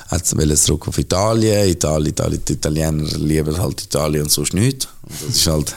[0.09, 1.69] hat zurück auf Italien.
[1.69, 4.87] Italien, Italien, die Italiener lieben halt Italien und sonst nichts.
[5.03, 5.75] Und das ist halt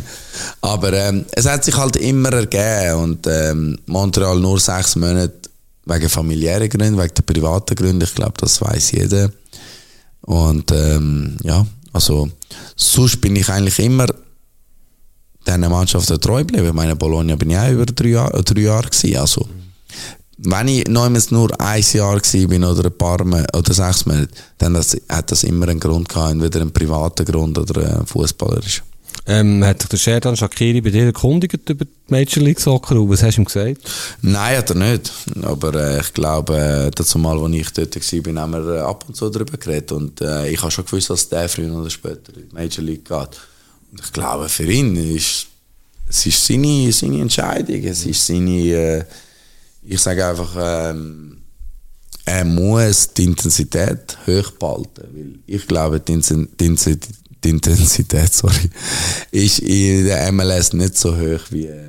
[0.60, 5.32] Aber ähm, es hat sich halt immer ergeben und ähm, Montreal nur sechs Monate
[5.86, 8.02] wegen familiären Gründen, wegen der privaten Gründen.
[8.02, 9.30] Ich glaube, das weiß jeder.
[10.22, 12.28] Und ähm, ja, also
[12.76, 14.06] sonst bin ich eigentlich immer
[15.46, 16.66] dieser Mannschaft treu geblieben.
[16.66, 19.16] Ich meine, Bologna bin ich auch über drei Jahre, äh, drei Jahre gewesen.
[19.16, 19.48] Also,
[20.38, 24.28] wenn ich neunmal nur ein Jahr bin oder ein paar Mo- oder sechs Monate,
[24.58, 28.84] dann hat das immer einen Grund gehabt, entweder einen privaten Grund oder einen fußballerischen.
[29.26, 33.22] Ähm, hat sich der Sherdan Shakiri bei dir erkundigt über die Major League Soccer was
[33.22, 33.78] hast du ihm gesagt?
[34.20, 35.12] Nein, hat er nicht.
[35.42, 39.04] Aber äh, ich glaube, äh, dazu mal, als ich dort war, haben wir äh, ab
[39.06, 39.92] und zu darüber geredet.
[39.92, 43.04] Und äh, ich habe schon gewusst, dass der früher oder später in die Major League
[43.04, 43.40] geht.
[43.92, 45.46] Und ich glaube, für ihn ist
[46.08, 47.82] es ist seine, seine Entscheidung.
[47.84, 49.04] Es ist seine, äh,
[49.82, 51.38] ich sage einfach, ähm,
[52.24, 55.04] er muss die Intensität hoch behalten.
[55.12, 56.48] Weil ich glaube, die, Insen-
[57.44, 58.70] die, Intensität sorry,
[59.30, 61.84] ist in der MLS nicht so hoch wie, äh,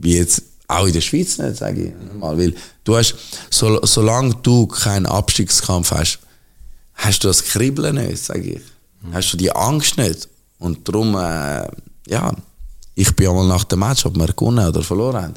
[0.00, 2.38] wie jetzt auch in der Schweiz nicht, sage ich mal.
[2.38, 3.14] Weil du hast,
[3.50, 6.18] so, solange du keinen Abstiegskampf hast,
[6.94, 8.62] hast du das Kribbeln nicht, sage ich.
[9.12, 10.28] Hast du die Angst nicht.
[10.58, 11.68] Und darum, äh,
[12.08, 12.32] ja,
[12.94, 15.34] ich bin einmal nach dem Match, ob wir gewonnen oder verloren haben,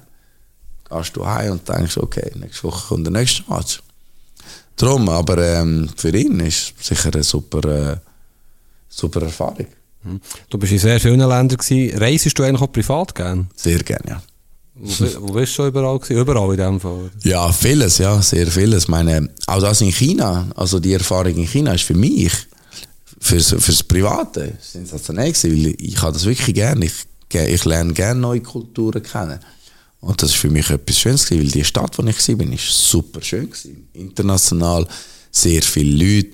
[0.89, 3.81] gehst du heim und denkst, okay, nächste Woche kommt der nächste Match.
[4.75, 7.97] Darum, aber ähm, für ihn ist es sicher eine super, äh,
[8.89, 9.67] super Erfahrung.
[10.49, 11.97] Du bist in sehr vielen Ländern gewesen.
[11.97, 13.49] Reisest du eigentlich auch privat gern?
[13.55, 14.21] Sehr gerne, ja.
[14.79, 16.21] Wo, wo bist du schon überall gewesen?
[16.21, 16.91] Überall in dem Fall.
[16.91, 17.11] oder?
[17.23, 18.88] Ja, vieles, ja, sehr vieles.
[18.88, 22.31] Meine, auch das in China, also die Erfahrung in China ist für mich,
[23.19, 26.85] fürs, fürs Private, sensationell gewesen, weil ich habe das wirklich gerne.
[26.85, 26.93] Ich,
[27.33, 29.39] ich lerne gerne neue Kulturen kennen.
[29.99, 32.89] Und das ist für mich etwas Schönes gewesen, weil die Stadt, wo ich war, ist
[32.89, 33.89] super schön gewesen.
[33.93, 34.88] International,
[35.31, 36.29] sehr viele Leute.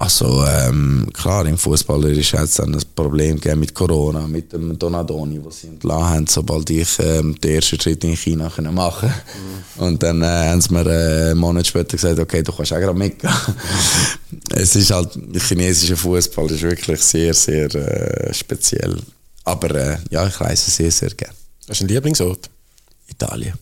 [0.00, 4.78] Also, ähm, klar, im Fußball ist jetzt dann ein Problem gegeben mit Corona, mit dem
[4.78, 9.12] Donadoni, was sie entlassen haben, sobald ich ähm, den ersten Schritt in China können machen
[9.76, 12.78] Und dann äh, haben sie mir äh, einen Monat später gesagt, okay, du kannst auch
[12.78, 13.32] gerade mitgehen.
[14.52, 18.96] es ist halt, der chinesische Fußball ist wirklich sehr, sehr äh, speziell.
[19.42, 21.34] Aber äh, ja, ich reise sehr, sehr gerne.
[21.68, 22.48] Hast du einen Lieblingsort?
[23.08, 23.54] Italien.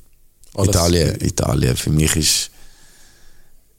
[0.54, 1.76] Alles- Italien, Italien.
[1.76, 2.50] Für mich ist.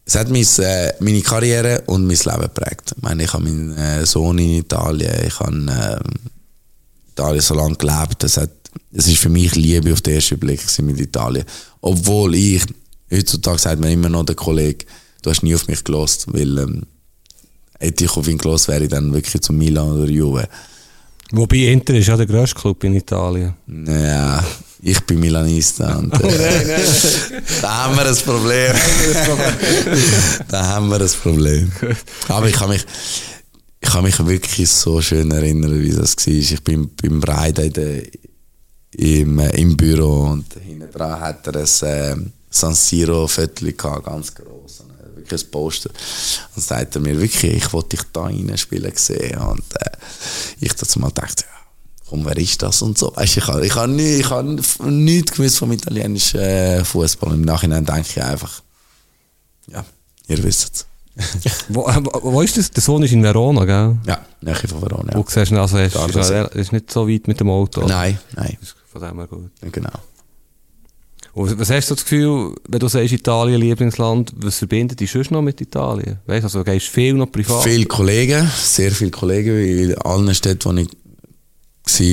[0.08, 2.94] Es hat mein, äh, meine Karriere und mein Leben geprägt.
[2.96, 6.32] Ich meine, ich habe meinen äh, Sohn in Italien, ich habe ähm,
[7.10, 8.24] Italien so lange gelebt.
[8.24, 8.52] Es, hat,
[8.94, 11.44] es ist für mich Liebe auf den ersten Blick gewesen mit Italien.
[11.82, 12.64] Obwohl ich,
[13.12, 14.86] heutzutage sagt mir immer noch der Kollege,
[15.24, 16.84] du hast nie auf mich gelost, weil ähm,
[17.78, 20.48] hätte ich auf ihn gelost, wäre ich dann wirklich zu Milan oder Juve.
[21.34, 23.56] Wobei Inter ist ja der grösste Club in Italien.
[23.68, 24.42] Ja,
[24.82, 25.96] ich bin Milanista.
[25.96, 26.78] Und, äh,
[27.62, 28.76] da haben wir ein Problem.
[30.50, 31.72] da haben wir ein Problem.
[32.28, 32.86] Aber ich kann mich,
[33.80, 36.34] ich kann mich wirklich so schön erinnern, wie das war.
[36.34, 38.04] Ich bin beim Breiden
[38.92, 44.06] im, äh, im Büro und hinten dran hat er ein äh, San Siro Viertel gehabt,
[44.06, 44.84] ganz groß.
[45.16, 45.90] Wirklich ein Poster.
[46.56, 49.38] Und sagt er mir wirklich, ich wollte dich da rein spielen sehen.
[49.40, 49.92] Und äh,
[50.60, 51.57] ich dazu mal dachte, ja,
[52.10, 53.12] komm, wer ist das und so.
[53.16, 54.46] Weißt, ich habe ich hab nie, ich hab
[54.86, 57.34] nichts gewusst vom italienischen äh, Fußball.
[57.34, 58.62] Im Nachhinein denke ich einfach,
[59.68, 59.84] ja,
[60.28, 60.86] ihr wisst es.
[61.70, 62.70] Wo, äh, wo wo ist das?
[62.70, 63.98] Der Sohn ist in Verona, gell?
[64.06, 65.14] Ja, Nähe von Verona.
[65.16, 65.26] Wo Ja.
[65.28, 67.88] siehst du, also, es ist, ist, ist nicht so weit mit dem Auto.
[67.88, 69.50] Nein, nein, Ist Von dem her gut.
[69.72, 69.90] genau.
[71.34, 75.30] Und was hast du das Gefühl, wenn du sagst, Italien Lieblingsland, was verbindet dich sonst
[75.32, 76.20] noch mit Italien?
[76.26, 77.64] Weißt du, also gehst du viel noch privat?
[77.64, 79.58] Viele Kollegen, sehr viele Kollegen
[79.92, 80.88] in allen Städten, wo ich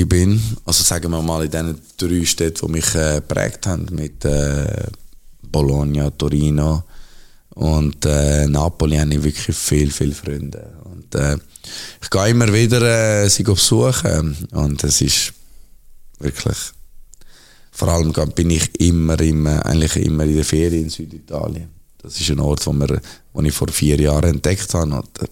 [0.07, 0.41] bin.
[0.65, 3.21] Also sagen wir mal in diesen drei Städten, die mich äh,
[3.65, 4.87] haben, mit äh,
[5.41, 6.83] Bologna, Torino
[7.55, 10.73] und äh, Napoli habe ich wirklich viele, viele Freunde.
[10.83, 11.37] Und äh,
[12.01, 12.81] ich gehe immer wieder
[13.23, 15.33] äh, sie besuchen und es ist
[16.19, 16.57] wirklich
[17.75, 21.67] vor allem bin ich immer, immer, eigentlich immer in der Ferien in Süditalien.
[22.01, 22.73] Das ist ein Ort, wo,
[23.33, 25.25] wo ich vor vier Jahren entdeckt habe und da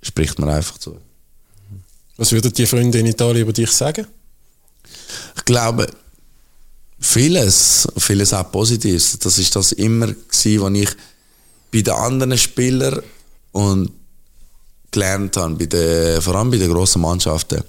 [0.00, 0.96] spricht man einfach zu.
[2.16, 4.06] Was würden die Freunde in Italien über dich sagen?
[5.36, 5.86] Ich glaube,
[7.00, 9.18] vieles, vieles auch Positives.
[9.18, 10.90] Das ist das immer gewesen, was ich
[11.72, 13.02] bei den anderen Spielern
[13.52, 13.90] und
[14.90, 17.62] gelernt habe, bei den, vor allem bei den grossen Mannschaften.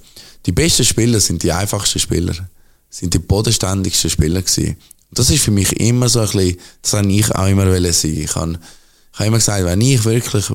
[0.46, 2.36] Die besten Spieler sind die einfachsten Spieler,
[2.90, 4.78] sind die bodenständigsten Spieler gewesen.
[5.12, 8.18] Das ist für mich immer so ein bisschen, das habe ich auch immer wollen sein.
[8.18, 8.60] Ich habe,
[9.14, 10.46] ich habe immer gesagt, wenn ich wirklich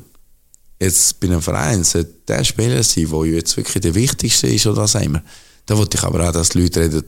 [0.81, 4.81] jetzt bei einem Verein sollte der Spieler sein, der jetzt wirklich der wichtigste ist oder
[4.81, 5.21] was auch immer,
[5.65, 7.03] dann wollte ich aber auch, dass die Leute reden,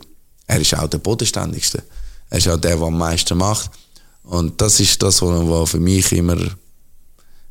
[0.46, 1.84] er ist auch der bodenständigste.
[2.30, 3.72] Er ist auch der, der am meisten macht.
[4.24, 6.38] Und das ist das, was für mich immer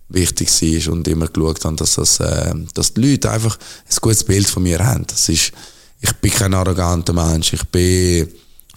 [0.08, 4.24] wichtig war und immer geschaut habe, dass, das, äh, dass die Leute einfach ein gutes
[4.24, 5.06] Bild von mir haben.
[5.06, 5.52] Das ist,
[6.00, 8.28] ich bin kein arroganter Mensch, ich bin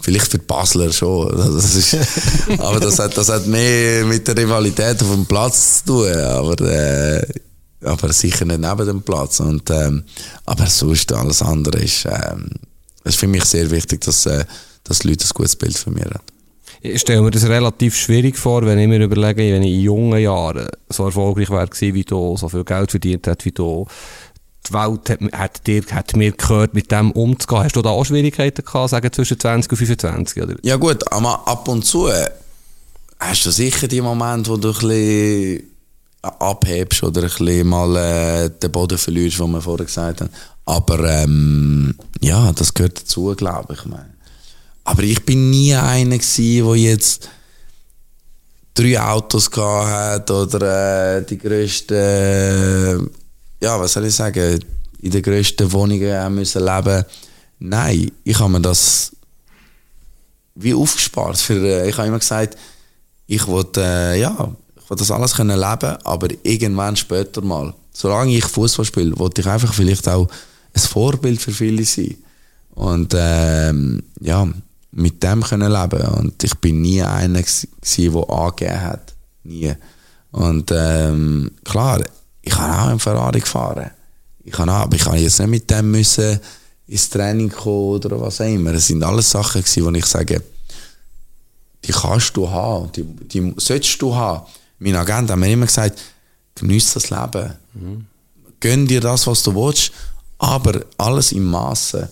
[0.02, 1.28] vielleicht für die Basler schon.
[1.56, 1.98] Das ist,
[2.60, 6.16] aber das hat, das hat mehr mit der Rivalität auf dem Platz zu tun.
[6.18, 7.26] Aber, äh,
[7.84, 9.40] aber sicher nicht neben dem Platz.
[9.40, 10.04] Und, ähm,
[10.46, 12.50] aber sonst alles andere ist, ähm,
[13.04, 14.46] ist für mich sehr wichtig, dass, äh,
[14.84, 16.20] dass die Leute ein gutes Bild von mir haben.
[16.82, 20.20] Ich stelle mir das relativ schwierig vor, wenn ich mir überlege, wenn ich in jungen
[20.20, 23.88] Jahren so erfolgreich wäre wie du, so viel Geld verdient hat wie du,
[24.70, 27.64] die Welt hat, hat, dir, hat mir gehört, mit dem umzugehen.
[27.64, 30.44] Hast du da auch Schwierigkeiten gehabt, sagen zwischen 20 und 25?
[30.44, 30.56] Oder?
[30.64, 32.30] Ja gut, aber ab und zu äh,
[33.20, 35.64] hast du sicher die Momente, wo du ein bisschen
[36.22, 40.32] abhebst oder ein bisschen mal äh, den Boden verlierst, was wir vorher gesagt haben.
[40.66, 43.80] Aber ähm, ja, das gehört dazu, glaube ich.
[44.84, 47.30] Aber ich bin nie einer gewesen, der jetzt
[48.74, 52.98] drei Autos gehabt hat oder äh, die grössten, äh,
[53.62, 54.60] ja, was soll ich sagen,
[55.00, 57.04] in den grössten Wohnungen müssen leben.
[57.60, 59.12] Nein, ich habe mir das
[60.56, 61.38] wie aufgespart.
[61.38, 62.58] Für, äh, ich habe immer gesagt,
[63.28, 64.56] ich wollte, äh, ja,
[64.88, 67.74] will das alles können leben, aber irgendwann später mal.
[67.92, 70.28] Solange ich Fußball spiele, wollte ich einfach vielleicht auch
[70.74, 72.16] ein Vorbild für viele sein.
[72.76, 74.48] Und ähm, ja,
[74.92, 76.08] mit dem können leben.
[76.08, 79.14] Und ich bin nie einer der angegeben hat.
[79.44, 79.74] Nie.
[80.32, 82.04] Und ähm, klar,
[82.46, 83.92] ich habe auch einen Ferrari gefahren.
[84.44, 86.40] Ich habe auch, aber ich habe jetzt nicht mit dem müssen
[86.88, 88.74] ins Training kommen oder was auch immer.
[88.74, 90.42] Es sind alles Sachen gewesen, wo ich sage,
[91.84, 94.46] die kannst du haben, die, die solltest du haben.
[94.80, 96.00] Mein Agent hat mir immer gesagt,
[96.56, 97.54] genieß das Leben.
[98.60, 99.92] Gönn dir das, was du willst,
[100.38, 102.08] aber alles im Maße.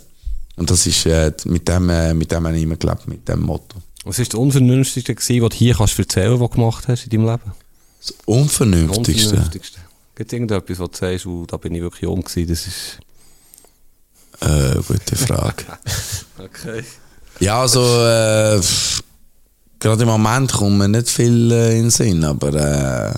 [0.56, 3.42] Und das ist, äh, mit dem, äh, mit dem habe ich immer gelebt, mit dem
[3.42, 3.82] Motto.
[4.06, 7.10] Was war das Unvernünftigste, gewesen, was du hier kannst erzählen was du gemacht hast in
[7.10, 7.52] deinem Leben?
[8.00, 9.30] Das Unvernünftigste.
[9.30, 9.80] Unvernünftigste.
[10.16, 13.00] Gibt es irgendetwas, was du sagst, wo, da bin ich wirklich um gewesen, das ist...
[14.42, 15.66] Äh, gute Frage.
[16.40, 16.84] Okay.
[17.40, 18.60] ja, also, äh,
[19.80, 23.14] gerade im Moment kommt mir nicht viel äh, in den Sinn, aber äh,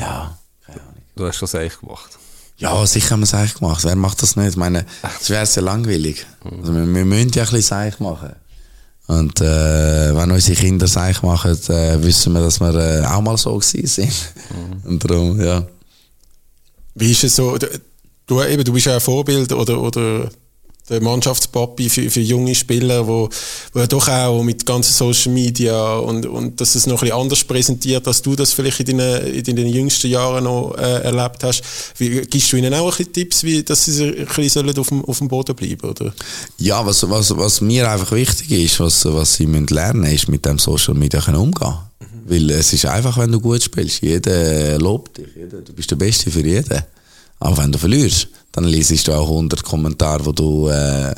[0.00, 1.02] ja, keine Ahnung.
[1.14, 2.18] Du hast das eigentlich gemacht.
[2.56, 3.84] Ja, sicher haben wir es eigentlich gemacht.
[3.84, 4.50] Wer macht das nicht?
[4.50, 4.86] Ich meine,
[5.20, 6.26] es wäre sehr langweilig.
[6.44, 8.34] Also wir, wir müssen ja ein bisschen Seich machen.
[9.10, 13.36] Und äh, wenn unsere Kinder Seich machen, äh, wissen wir, dass wir äh, auch mal
[13.36, 14.32] so gewesen sind.
[14.84, 15.66] Und darum, ja.
[16.94, 17.58] Wie ist es so?
[17.58, 17.66] Du,
[18.26, 20.30] du, eben, du bist ja ein Vorbild oder, oder
[20.90, 23.28] der Mannschaftspapi für, für junge Spieler, wo,
[23.72, 27.20] wo ja doch auch mit ganzen Social Media und, und dass es noch ein bisschen
[27.20, 31.44] anders präsentiert, als du das vielleicht in deinen, in deinen jüngsten Jahren noch äh, erlebt
[31.44, 31.62] hast.
[31.96, 35.04] Wie, gibst du ihnen auch ein bisschen Tipps, wie, dass sie ein bisschen auf, dem,
[35.04, 36.12] auf dem Boden bleiben oder?
[36.58, 40.44] Ja, was, was, was mir einfach wichtig ist, was, was sie müssen lernen ist, mit
[40.44, 41.74] dem Social Media können umgehen.
[42.26, 44.02] Weil es ist einfach, wenn du gut spielst.
[44.02, 45.26] Jeder lobt dich.
[45.34, 46.82] Jeder, du bist der Beste für jeden.
[47.40, 51.14] Aber wenn du verlierst, dann liest du auch 100 Kommentare, wo du äh,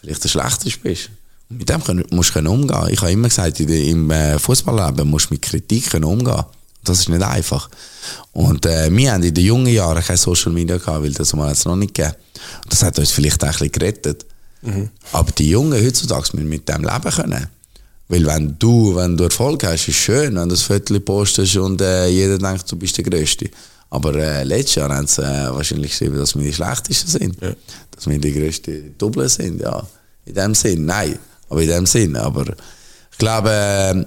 [0.00, 1.10] vielleicht der Schlechteste bist.
[1.50, 2.88] Und mit dem können, musst du können umgehen.
[2.90, 6.44] Ich habe immer gesagt, im äh, Fußballleben musst du mit Kritik können umgehen.
[6.84, 7.68] Das ist nicht einfach.
[8.32, 11.48] Und äh, wir haben in den jungen Jahren kein Social Media gehabt, weil das mal
[11.48, 12.14] jetzt noch nicht gegeben.
[12.68, 14.26] Das hat uns vielleicht auch ein bisschen gerettet.
[15.12, 17.48] Aber die Jungen heutzutage müssen mit dem leben können.
[18.08, 21.80] Weil wenn du, wenn du Erfolg hast, ist schön, wenn du das Viertel postest und
[21.80, 23.50] äh, jeder denkt, du bist der Größte.
[23.90, 27.36] Aber äh, letztes Jahr haben sie äh, wahrscheinlich geschrieben, dass wir die Schlechtesten sind.
[27.90, 29.86] Dass wir die größte Double sind, ja.
[30.26, 31.18] In dem Sinn, nein.
[31.48, 32.16] Aber in dem Sinn.
[32.16, 32.44] Aber
[33.12, 34.04] ich glaube, äh,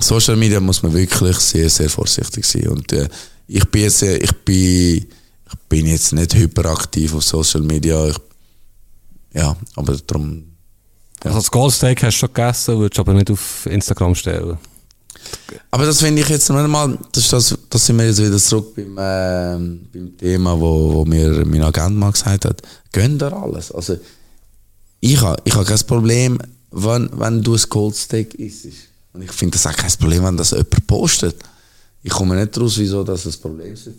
[0.00, 2.68] Social Media muss man wirklich sehr, sehr vorsichtig sein.
[2.68, 3.08] Und äh,
[3.48, 8.06] ich bin jetzt, äh, ich bin, ich bin jetzt nicht hyperaktiv auf Social Media.
[8.06, 8.16] Ich,
[9.34, 10.44] ja, aber darum,
[11.24, 14.58] Also das Goldsteak hast du schon gegessen, würdest aber nicht auf Instagram stellen.
[15.70, 18.74] Aber das finde ich jetzt noch einmal, das, das, das sind wir jetzt wieder zurück
[18.74, 22.62] beim, ähm, beim Thema, wo, wo mir mein Agent mal gesagt hat,
[22.92, 23.72] gönn dir alles.
[23.72, 23.96] Also,
[25.00, 26.38] ich habe ich ha kein Problem,
[26.70, 28.66] wenn, wenn du ein Coldsteak isst.
[29.12, 31.36] Und ich finde das auch kein Problem, wenn das jemand postet.
[32.02, 33.94] Ich komme nicht daraus, wieso das ein Problem sein.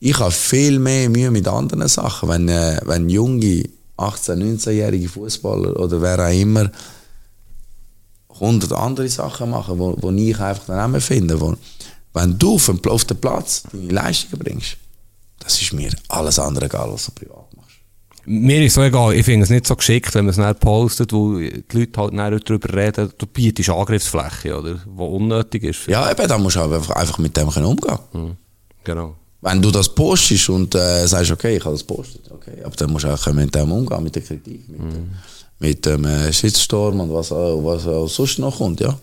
[0.00, 2.28] Ich habe viel mehr Mühe mit anderen Sachen.
[2.28, 3.64] Wenn, äh, wenn junge
[3.96, 6.70] 18-, 19-jährige Fußballer oder wer auch immer
[8.34, 11.40] 100 andere Sachen machen, wo, wo ich einfach dann auch mehr finde.
[11.40, 11.54] Wo,
[12.14, 14.76] wenn du auf den, auf den Platz deine Leistungen bringst,
[15.38, 17.70] das ist mir alles andere egal, was du privat machst.
[18.24, 21.12] Mir ist so egal, ich finde es nicht so geschickt, wenn man es nicht postet,
[21.12, 24.76] wo die Leute halt nicht darüber reden, du bietest Angriffsfläche, oder?
[24.86, 25.86] Wo unnötig ist.
[25.88, 28.36] Ja, eben, da musst du einfach, einfach mit dem können umgehen
[28.84, 29.16] Genau.
[29.40, 32.92] Wenn du das postest und äh, sagst, okay, ich habe das postet, okay, aber dann
[32.92, 35.10] musst du auch mit dem umgehen, mit der Kritik, mit, dem-
[35.62, 38.98] mit dem äh, Shitstorm und was, auch- was auch sonst noch kommt, ja.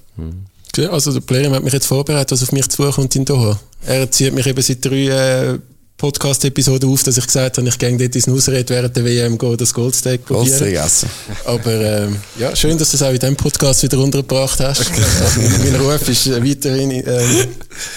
[0.76, 3.60] Ja, Also der Player hat mich jetzt vorbereitet, was auf mich zukommt in Doha.
[3.86, 5.60] Er zieht mich eben seit drei äh,
[5.97, 9.57] Podcast-Episoden auf, dass ich gesagt habe, ich gehe dort ins Ausrede während der WM gehen,
[9.57, 10.86] das Goldsteak Goldsteak probieren.
[10.86, 11.10] essen.
[11.45, 14.86] Aber ähm, ja, schön, dass du es auch in diesem Podcast wieder untergebracht hast.
[15.64, 17.47] mein Ruf ist äh, weiterhin ähm,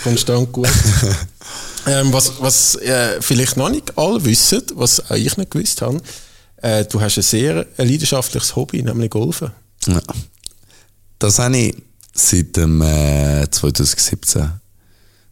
[0.02, 0.68] konstant gut.
[1.86, 6.00] ähm, was was äh, vielleicht noch nicht alle wissen, was auch ich nicht gewusst habe,
[6.62, 9.50] äh, du hast ein sehr ein leidenschaftliches Hobby, nämlich Golfen.
[9.86, 10.00] Ja.
[11.18, 11.76] Das habe ich
[12.14, 14.50] seit dem, äh, 2017.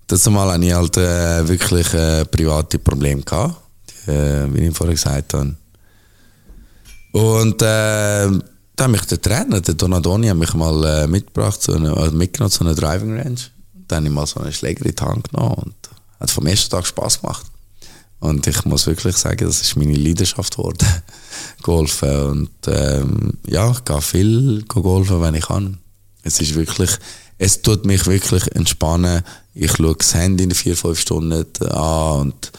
[0.07, 3.57] Das Mal hatte ich halt äh, wirklich äh, private Probleme gehabt,
[4.07, 5.55] äh, wie ich vorher gesagt habe.
[7.13, 8.43] Und äh, dann
[8.79, 12.51] hat mich der Trainer, der Donadoni, hat mich mal äh, mitgebracht, zu einer, also mitgenommen
[12.51, 13.41] zu einer Driving Range.
[13.89, 15.75] Dann habe ich mal so einen Schläger in die Hand genommen und
[16.19, 17.47] hat vom ersten Tag Spaß gemacht.
[18.21, 20.87] Und ich muss wirklich sagen, das ist meine Leidenschaft geworden.
[21.63, 22.27] Golfen.
[22.27, 25.79] Und ähm, ja, ich gehe viel golfen, wenn ich kann.
[26.23, 26.91] Es ist wirklich,
[27.39, 29.23] es tut mich wirklich entspannen.
[29.55, 32.53] Ich schaue das Handy in vier, fünf Stunden an und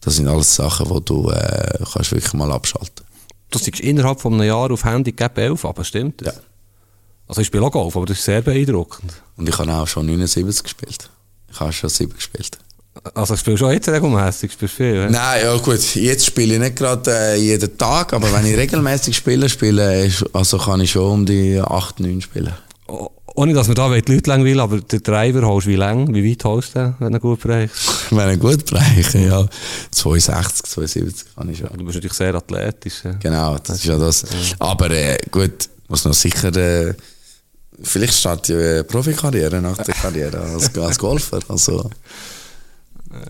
[0.00, 3.04] das sind alles Sachen, wo du äh, kannst wirklich mal abschalten.
[3.50, 6.34] Du siehst innerhalb von einem Jahr auf Handy Gap 11, aber stimmt das?
[6.34, 6.40] Ja.
[7.26, 9.12] Also ich spiele auch Golf, aber das ist sehr beeindruckend.
[9.36, 11.10] Und ich habe auch schon 79 gespielt.
[11.50, 12.58] Ich habe schon 7 gespielt.
[13.14, 15.10] Also ich spiele schon jetzt regelmäßig, spielst viel, ja?
[15.10, 19.16] Nein, ja gut, jetzt spiele ich nicht gerade äh, jeden Tag, aber wenn ich regelmäßig
[19.16, 22.52] spiele, spiele also kann ich schon um die 8, 9 spielen.
[22.86, 25.76] Oh, Ohne dass man da die Leute lang will, aber den Driver holst du wie
[25.76, 26.12] lang?
[26.12, 27.76] Wie weit holst du den, wenn du gut bereichst?
[28.10, 29.46] Wenn ich gut bereiche, ja.
[29.90, 31.68] 62, 72 kann ich schon.
[31.76, 33.04] Du bist natürlich sehr athletisch.
[33.04, 33.12] Ja.
[33.12, 34.24] Genau, das ist ja das.
[34.58, 36.94] Aber äh, gut, muss noch sicher äh,
[37.82, 41.40] vielleicht starte ich eine Profikarriere nach der Karriere als, als Golfer.
[41.48, 41.90] Also,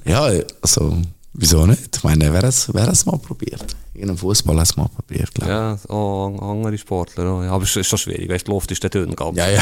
[0.04, 0.30] ja,
[0.62, 0.98] also,
[1.32, 1.96] wieso nicht?
[1.96, 3.76] Ich meine, wer es, wer es mal probiert?
[3.94, 7.26] In einem Fußball hat es mal probiert, glaube Ja, auch andere Sportler.
[7.26, 7.42] Auch.
[7.42, 9.14] Ja, aber es ist schon schwierig, weißt, die Luft ist dann dünn.
[9.16, 9.36] Ganz.
[9.36, 9.60] Ja, ja.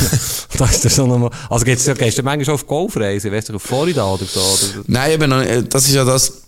[0.58, 1.30] da ist das schon nochmal.
[1.50, 4.40] Also geht's, gehst du manchmal auf Golfreise, weißt du, auf Florida oder so?
[4.40, 4.84] Oder?
[4.86, 5.74] Nein, eben, nicht.
[5.74, 6.42] das ist ja das,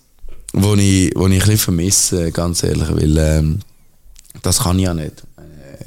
[0.54, 3.58] was ich, wo ich ein bisschen vermisse, ganz ehrlich, weil ähm,
[4.42, 5.22] das kann ich ja nicht.
[5.36, 5.84] Äh,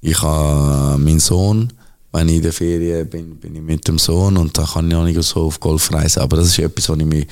[0.00, 1.70] Ich habe meinen Sohn,
[2.16, 4.96] wenn ich in der Ferien bin, bin ich mit dem Sohn und da kann ich
[4.96, 6.22] auch nicht so auf Golfreisen.
[6.22, 7.26] Aber das ist etwas, wo ich mich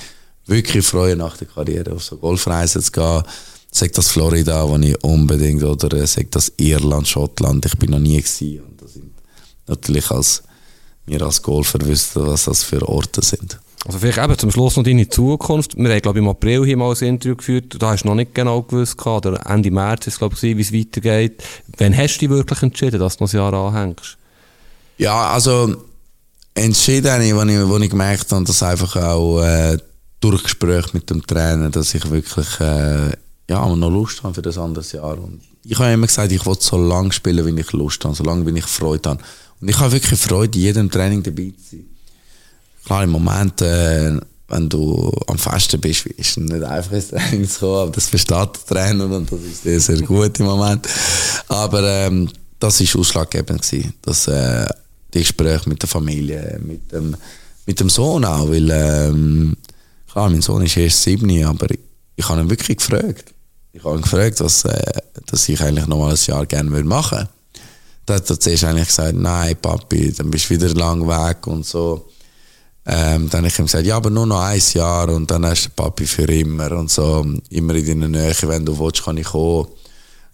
[0.47, 3.23] wirklich freue, nach der Karriere auf so Golfreisen zu gehen.
[3.71, 7.99] Sagt das Florida, wo ich unbedingt, oder äh, sagt das Irland, Schottland, ich bin noch
[7.99, 8.61] nie gewesen.
[8.61, 9.11] Und das sind
[9.67, 10.43] natürlich als,
[11.07, 13.59] wir als Golfer wissen, was das für Orte sind.
[13.87, 15.77] Also vielleicht eben zum Schluss noch deine Zukunft.
[15.77, 17.77] Wir haben, glaube ich, im April hier mal ein Interview geführt.
[17.79, 20.61] Da hast du noch nicht genau gewusst, oder Ende März ist es, glaube ich, wie
[20.61, 21.43] es weitergeht.
[21.79, 24.19] Wann hast du dich wirklich entschieden, dass du noch ein Jahr anhängst?
[24.99, 25.77] Ja, also
[26.55, 29.77] entschieden habe ich, wo ich, ich gemerkt habe, dass einfach auch äh,
[30.21, 33.11] durch Gespräche mit dem Trainer, dass ich wirklich äh,
[33.49, 35.19] ja, noch Lust habe für das andere Jahr.
[35.19, 38.25] Und ich habe immer gesagt, ich will so lange spielen, wie ich Lust habe, so
[38.25, 39.23] lange, wie ich Freude habe.
[39.61, 41.87] Und ich habe wirklich Freude, in jedem Training dabei zu sein.
[42.85, 44.19] Klar, im Moment, äh,
[44.49, 48.09] wenn du am Festen bist, ist es nicht einfach ins Training zu kommen, aber das
[48.09, 50.87] versteht der Trainer und das ist sehr, sehr gut im Moment.
[51.49, 52.29] Aber ähm,
[52.59, 53.67] das war ausschlaggebend,
[54.03, 54.67] dass äh,
[55.15, 57.17] die Gespräche mit der Familie, mit dem,
[57.67, 59.57] mit dem Sohn auch, weil ähm,
[60.11, 61.79] klar, mein Sohn ist erst sieben, aber ich,
[62.17, 63.33] ich habe ihn wirklich gefragt.
[63.73, 67.19] Ich habe ihn gefragt, was, äh, dass ich eigentlich noch mal ein Jahr gerne machen
[67.19, 67.29] würde.
[68.07, 71.65] Da hat er zuerst eigentlich gesagt, nein, Papi, dann bist du wieder lang weg und
[71.65, 72.11] so.
[72.87, 75.67] Ähm, dann habe ich ihm gesagt, ja, aber nur noch ein Jahr und dann hast
[75.67, 79.27] du Papi für immer und so, immer in deiner Nähe, wenn du willst, kann ich
[79.27, 79.69] kommen.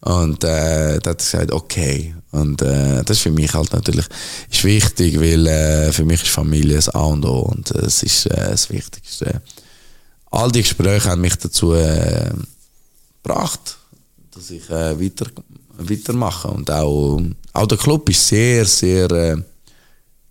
[0.02, 2.14] Und äh, dann hat er gesagt, okay.
[2.30, 4.06] Und äh, das ist für mich halt natürlich
[4.50, 8.02] ist wichtig, weil äh, für mich ist Familie das A und O und äh, es
[8.02, 9.42] ist äh, das Wichtigste.
[10.30, 12.30] All die Gespräche haben mich dazu äh,
[13.22, 13.78] gebracht,
[14.30, 15.26] dass ich äh, weiter,
[15.76, 16.48] weitermache.
[16.48, 17.20] Und auch,
[17.52, 19.36] auch der Club ist sehr, sehr äh,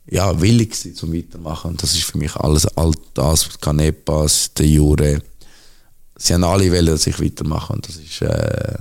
[0.09, 1.71] ja, willig gewesen, zum Weitermachen.
[1.71, 5.21] Und das ist für mich alles, all das, Canepas, der Jure.
[6.15, 7.73] Sie haben alle wollen, dass ich weitermache.
[7.73, 8.77] Und das ist, äh.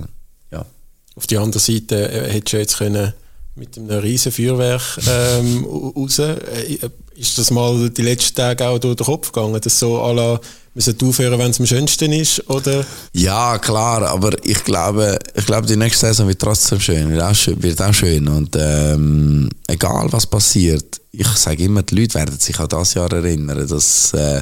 [1.19, 3.13] Auf die andere Seite äh, hättest du jetzt können
[3.55, 6.17] mit einem riesen Feuerwerk ähm, raus.
[6.19, 6.79] Äh,
[7.13, 10.39] ist das mal die letzten Tage auch durch den Kopf gegangen, dass so la,
[10.73, 12.85] wir sollten aufhören, wenn es am schönsten ist, oder?
[13.11, 17.35] Ja, klar, aber ich glaube, ich glaube, die nächste Saison wird trotzdem schön, wird auch
[17.35, 18.29] schön, wird auch schön.
[18.29, 23.11] Und ähm, egal was passiert, ich sage immer, die Leute werden sich an das Jahr
[23.11, 24.41] erinnern, dass äh,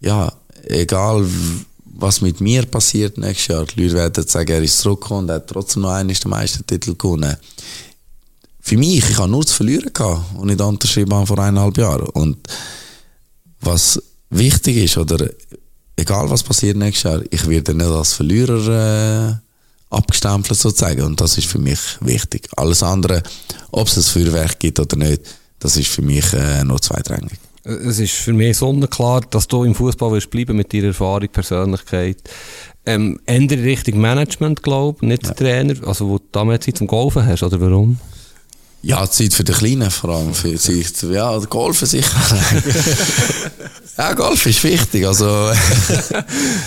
[0.00, 0.30] ja,
[0.64, 1.24] egal
[2.04, 5.48] was mit mir passiert nächstes Jahr, die Leute werden sagen, er ist zurückgekommen und hat
[5.48, 7.34] trotzdem noch einen den Meistertitel gewonnen.
[8.60, 12.08] Für mich, ich habe nur zu verlieren gehabt und ich unterschrieben vor eineinhalb Jahren.
[12.10, 12.36] Und
[13.60, 15.30] was wichtig ist, oder
[15.96, 19.34] egal was passiert nächstes Jahr, ich werde nicht als Verlierer äh,
[19.88, 21.02] abgestempelt sozusagen.
[21.02, 22.48] Und das ist für mich wichtig.
[22.56, 23.22] Alles andere,
[23.70, 25.22] ob es ein Feuerwerk gibt oder nicht,
[25.58, 27.38] das ist für mich äh, nur zweitrangig.
[27.64, 32.18] Es ist für mich sonnenklar, dass du im Fußball willst bleiben mit deiner Erfahrung, Persönlichkeit.
[32.84, 35.74] Ähm, ändere Richtung Management, glaube ich, nicht Trainer.
[35.86, 37.98] Also, wo du damals Zeit zum Golfen hast, oder warum?
[38.82, 40.34] Ja, Zeit für die Kleinen vor allem.
[40.34, 42.18] Für sich, ja, Golfen sicher.
[43.96, 45.06] ja, Golf ist wichtig.
[45.06, 45.24] Also,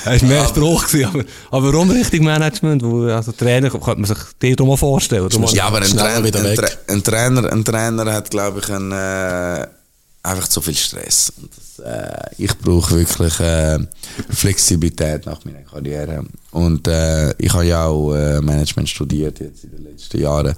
[0.04, 2.82] Das war mehr Spruch, gewesen, aber, aber warum Richtung Management?
[2.82, 5.26] Wo, also Trainer könnte man sich dir mal vorstellen.
[5.26, 5.54] Oder?
[5.54, 6.56] ja, aber ein Trainer, ein, weg.
[6.58, 9.68] Tra ein, Trainer, ein Trainer hat, glaube ich, ein, äh,
[10.28, 11.32] einfach zu viel Stress.
[11.56, 13.80] Das, äh, ich brauche wirklich äh,
[14.30, 16.26] Flexibilität nach meiner Karriere.
[16.52, 20.54] Und äh, ich habe ja auch äh, Management studiert jetzt in den letzten Jahren.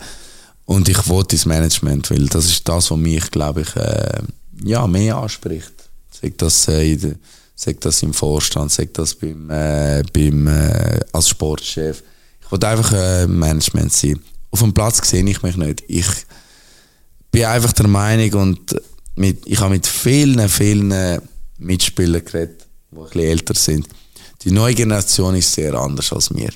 [0.66, 4.22] Und ich wollte ins Management, weil das ist das, was mich, glaube ich, äh,
[4.64, 5.74] ja, mehr anspricht.
[6.12, 6.98] Sagt das, äh,
[7.56, 10.48] sagt das im Vorstand, sagt das beim, beim,
[11.12, 12.04] als Sportchef.
[12.42, 14.20] Ich wollte einfach Management sein.
[14.50, 15.84] Auf dem Platz sehe ich mich nicht.
[15.88, 16.08] Ich
[17.32, 18.76] bin einfach der Meinung und
[19.20, 21.22] mit, ich habe mit vielen, vielen
[21.58, 23.88] Mitspielern geredet, die ein bisschen älter sind.
[24.42, 26.50] Die neue Generation ist sehr anders als mir.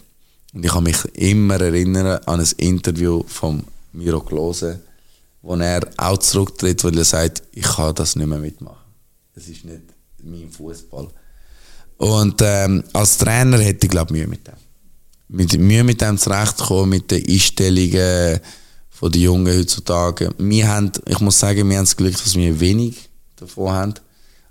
[0.54, 4.80] Und ich kann mich immer erinnern an ein Interview von Miro Klose,
[5.42, 8.78] wo er auch zurücktritt, weil er sagt, ich kann das nicht mehr mitmachen.
[9.36, 9.82] Das ist nicht
[10.24, 11.10] mein Fußball.
[11.98, 14.54] Und ähm, als Trainer hätte ich glaube Mühe mit dem.
[15.28, 18.40] Mit, Mühe mit dem zurechtzukommen, mit den Einstellungen
[19.04, 20.30] von den Jungen heutzutage.
[20.38, 23.94] Wir haben, ich muss sagen, wir haben das Glück, dass wir wenig davon haben.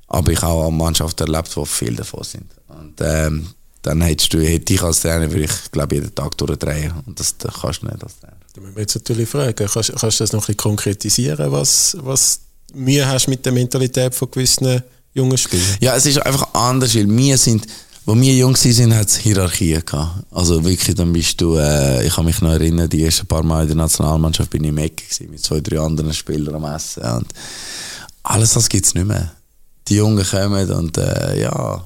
[0.08, 2.50] Aber ich habe auch Mannschaft erlebt, wo viele davon sind.
[2.68, 3.46] Und ähm,
[3.80, 6.92] dann hättest du, hätte ich als Trainer, würde ich glaube jeden Tag durchdrehen.
[7.06, 8.36] Und das, das kannst du nicht als Trainer.
[8.52, 11.96] Da müssen wir jetzt natürlich fragen, kannst, kannst du das noch ein bisschen konkretisieren, was,
[12.00, 12.40] was
[12.74, 14.82] Mühe hast mit der Mentalität von gewissen
[15.14, 15.78] jungen Spielern?
[15.80, 17.66] Ja, es ist einfach anders, weil wir sind,
[18.04, 20.26] wo wir jung waren, hat es Hierarchien gehabt.
[20.30, 23.62] Also wirklich, dann bist du, äh, ich kann mich noch erinnern, die ersten paar Mal
[23.62, 27.02] in der Nationalmannschaft bin ich im gewesen, mit zwei, drei anderen Spielern am Essen.
[27.02, 27.32] Und
[28.22, 29.32] alles das gibt es nicht mehr.
[29.88, 31.84] Die Jungen kommen und äh, ja,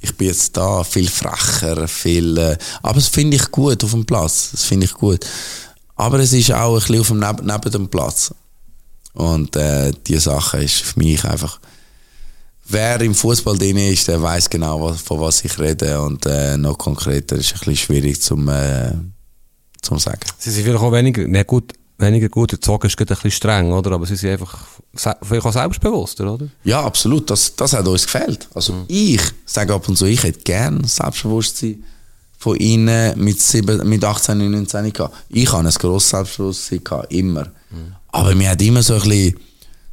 [0.00, 4.06] ich bin jetzt da, viel frecher, viel, äh, aber das finde ich gut auf dem
[4.06, 5.24] Platz, das finde ich gut.
[5.96, 8.32] Aber es ist auch ein bisschen auf dem neben, neben dem Platz.
[9.14, 11.58] Und äh, diese Sache ist für mich einfach,
[12.68, 16.00] wer im Fußball drin ist, der weiß genau, was, von was ich rede.
[16.00, 18.92] Und äh, noch konkreter ist ein bisschen schwierig zum, äh,
[19.82, 20.20] zum sagen.
[20.38, 23.72] Sie sind vielleicht auch weniger, ne, gut, weniger gut erzogen, ist gerade ein bisschen streng,
[23.72, 23.92] oder?
[23.92, 24.58] Aber sie sind einfach
[25.22, 26.48] vielleicht auch selbstbewusster, oder?
[26.64, 27.28] Ja, absolut.
[27.30, 28.48] Das, das hat uns gefällt.
[28.54, 31.84] Also ich sage ab und zu, ich hätte gern Selbstbewusstsein
[32.38, 35.16] von ihnen mit, sieben, mit 18, 19 gehabt.
[35.28, 37.48] Ich habe ein grosses Selbstbewusstsein gehabt, immer.
[38.12, 39.34] Aber mir hat immer so ein bisschen,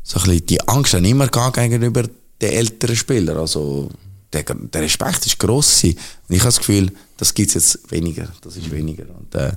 [0.03, 2.03] so ein bisschen die Angst gegenüber
[2.41, 3.37] den älteren Spielern.
[3.37, 3.89] Also
[4.31, 5.83] der, der Respekt ist gross.
[5.83, 5.95] Und
[6.29, 8.27] ich habe das Gefühl, das gibt es jetzt weniger.
[8.41, 9.05] Das ist weniger.
[9.17, 9.51] Und äh,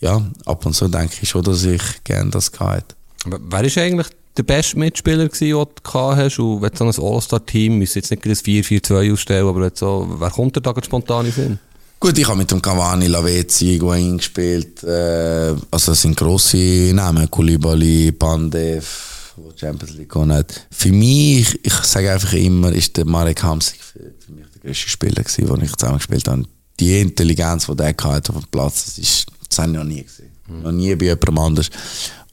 [0.00, 2.94] ja, ab und zu denke ich schon, dass ich gerne das gehabt
[3.24, 3.40] hätte.
[3.48, 6.38] Wer ist eigentlich der beste Mitspieler gewesen, den du gehabt hast?
[6.38, 9.78] Und wenn du so ein All-Star-Team, müsst jetzt nicht gerade ein 4-4-2 aufstellen, aber jetzt
[9.78, 11.58] so, wer kommt dir da spontan in Sinn?
[12.00, 14.82] Gut, ich habe mit dem Cavani, Lavezzi, Higuain gespielt.
[14.82, 17.30] Äh, also das sind grosse Namen.
[17.30, 20.66] Koulibaly, Pandev, wo die Champions League gewonnen hat.
[20.70, 24.88] Für mich, ich sage einfach immer, ist der Marek Hamsik für, für mich der grösste
[24.88, 26.44] Spieler gewesen, den ich zusammen gespielt habe.
[26.80, 30.02] Die Intelligenz, die der hatte auf dem Platz, das, ist, das habe ich noch nie
[30.02, 30.30] gesehen.
[30.48, 31.70] Noch nie bei jemandem anders.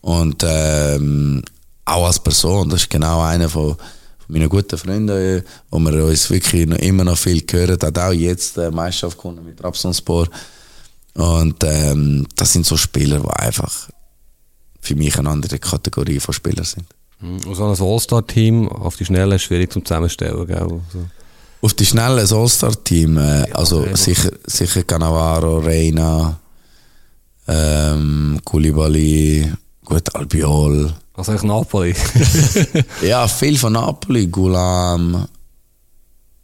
[0.02, 1.43] Und ähm,
[1.86, 3.86] auch als Person, das ist genau einer von, von
[4.28, 8.12] meinen guten Freunden, äh, wo wir uns wirklich noch, immer noch viel hören, hat auch
[8.12, 10.28] jetzt äh, Meisterschaft gewonnen mit Trabzonspor.
[11.14, 13.89] Und ähm, das sind so Spieler, die einfach
[14.82, 16.86] für mich eine andere Kategorie von Spielern sind.
[17.22, 17.48] Mhm.
[17.48, 20.58] Und so ein All-Star-Team auf die Schnelle ist schwierig zum Zusammenstellen, gell?
[20.58, 20.82] Also.
[21.62, 23.96] Auf die schnelle All-Star-Team, äh, also ja.
[23.96, 26.40] sicher, sicher Cannavaro, Reina,
[27.48, 29.52] ähm, Koulibaly,
[29.86, 30.92] gut, Albiol.
[31.14, 31.96] Also eigentlich Napoli.
[33.04, 35.28] Ja, viel von Napoli, Gulam.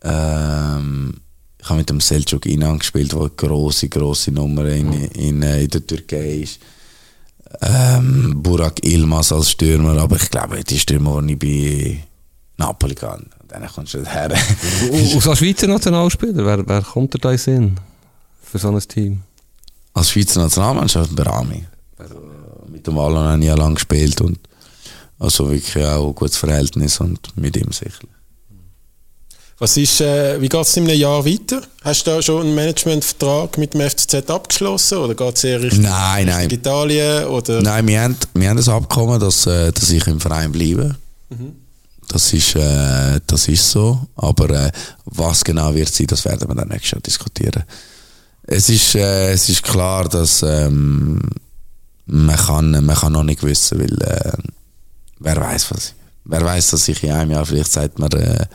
[0.04, 1.14] Ähm,
[1.60, 5.64] ich habe mit dem Selçuk Inan gespielt, der eine grosse, grosse Nummer in, in, äh,
[5.64, 6.60] in der Türkei ist.
[7.62, 12.08] Ähm, Burak Ilmaz als Stürmer, aber ich glaube, die Stürmer, die ich bei
[12.58, 14.32] Napoli kann, dann kommst du her.
[15.20, 17.80] So ein Schweizer Nationalspieler, wer, wer kommt dir da in Sinn?
[18.42, 19.24] Für so ein Team?
[19.98, 21.66] als Schweizer Nationalmannschaft Berami.
[21.98, 22.16] Also,
[22.68, 24.40] mit dem Wallon habe ich ja lange gespielt und
[25.20, 28.08] also wirklich auch ein gutes Verhältnis und mit ihm sicher.
[29.60, 31.62] Was ist, äh, wie geht es in einem Jahr weiter?
[31.84, 35.82] Hast du da schon einen Managementvertrag mit dem FCZ abgeschlossen oder geht es eher Richtung,
[35.82, 36.42] Nein, nein.
[36.42, 37.26] Richtung Italien?
[37.26, 37.62] Oder?
[37.64, 40.96] Nein, wir haben, wir haben das Abkommen, dass, äh, dass ich im Verein bleibe.
[42.08, 44.00] Das, ist, äh, das ist so.
[44.16, 44.72] Aber äh,
[45.06, 47.64] was genau wird sein, das werden wir dann nächstes Jahr diskutieren.
[48.44, 51.20] Es ist, äh, es ist klar, dass ähm,
[52.06, 54.34] man, kann, man kann noch nicht wissen, weil äh,
[55.20, 55.94] wer weiß was.
[56.26, 58.46] Wer weiß, dass ich in einem Jahr vielleicht sagt man, äh,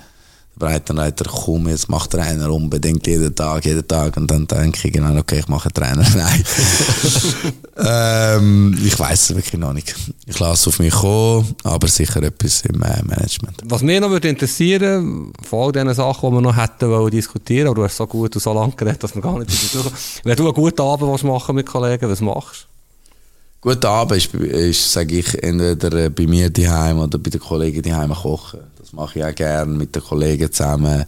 [0.57, 4.17] Breitenreiter, komm, jetzt mach Trainer unbedingt jeden Tag, jeden Tag.
[4.17, 6.05] Und dann denke ich genau, okay, ich mache Trainer.
[6.17, 6.45] Nein.
[7.77, 9.95] ähm, ich weiß es wirklich noch nicht.
[10.27, 13.63] Ich lasse auf mich kommen, aber sicher etwas im äh, Management.
[13.65, 17.69] Was mich noch würde interessieren, von all diesen Sachen, die wir noch hätten wollen diskutieren,
[17.69, 19.93] aber du hast so gut und so lange geredet, dass wir gar nicht kommen.
[20.25, 22.69] Wenn du einen guten Abend willst machen mit Kollegen, was machst
[23.65, 28.13] Guten Abend ist, ist sage ich, entweder bei mir daheim oder bei den Kollegen daheim
[28.13, 28.59] kochen.
[28.77, 31.05] Das mache ich auch gerne mit den Kollegen zusammen.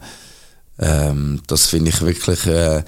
[0.79, 2.45] Ähm, das finde ich wirklich.
[2.45, 2.81] Äh,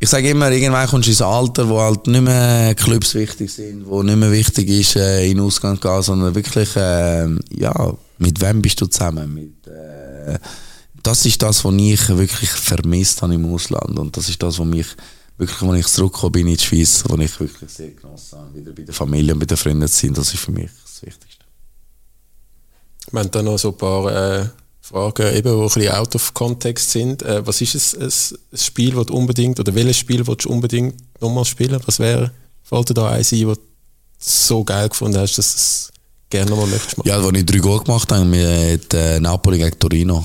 [0.00, 3.86] ich sage immer, irgendwann kommst du ins Alter, wo halt nicht mehr Clubs wichtig sind,
[3.86, 7.94] wo nicht mehr wichtig ist, äh, in den Ausgang zu gehen, sondern wirklich, äh, ja,
[8.18, 9.34] mit wem bist du zusammen?
[9.34, 10.36] Mit, äh,
[11.00, 14.00] das ist das, was ich wirklich vermisst habe im Ausland.
[14.00, 14.88] Und das ist das, was mich
[15.36, 18.72] wirklich, als ich zurückgekommen bin in die Schweiz, wo ich wirklich sehr genossen habe, wieder
[18.72, 20.14] bei der Familie und bei den Freunden zu sein.
[20.14, 21.44] Das ist für mich das Wichtigste.
[23.10, 24.48] Wir haben da noch so ein paar äh,
[24.80, 27.22] Fragen, eben, die ein bisschen out of context sind.
[27.22, 30.50] Äh, was ist es, ein, ein Spiel, das du unbedingt, oder welches Spiel willst du
[30.50, 31.80] unbedingt nochmal spielen?
[31.86, 32.32] Was wäre,
[32.62, 33.60] fällt dir da ein sein, wo du
[34.18, 35.92] so geil gefunden hast, dass du es
[36.30, 37.08] gerne nochmal möchtest machen?
[37.08, 40.24] Ja, als ich drei Goal gemacht habe, mit äh, Napoli gegen Torino.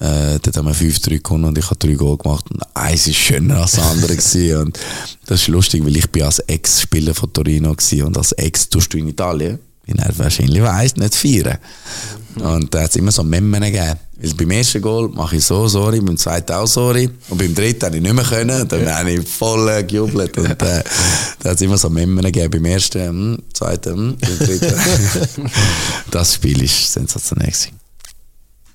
[0.00, 2.44] Äh, dort haben wir 5-3 gewonnen und ich habe drei Goal gemacht.
[2.50, 4.14] Und eins war schöner als das andere.
[4.16, 4.56] gewesen.
[4.62, 4.78] und
[5.26, 8.92] das ist lustig, weil ich bin als Ex-Spieler von Torino war und als Ex tust
[8.92, 9.58] du in Italien.
[9.86, 11.58] wie er wahrscheinlich weiss, nicht feiern.
[12.36, 13.98] Und da hat es immer so Memmen gegeben.
[14.20, 17.08] Weil beim ersten Goal mache ich so sorry, beim zweiten auch sorry.
[17.28, 18.66] Und beim dritten habe ich nicht mehr können.
[18.68, 20.36] Dann habe ich voll äh, gejubelt.
[20.38, 20.82] Und äh,
[21.40, 22.50] da hat es immer so Memmen gegeben.
[22.50, 24.74] Beim ersten, hm, zweiten, hm, beim dritten.
[26.10, 27.46] das Spiel ist sensationell.
[27.46, 27.77] Gewesen.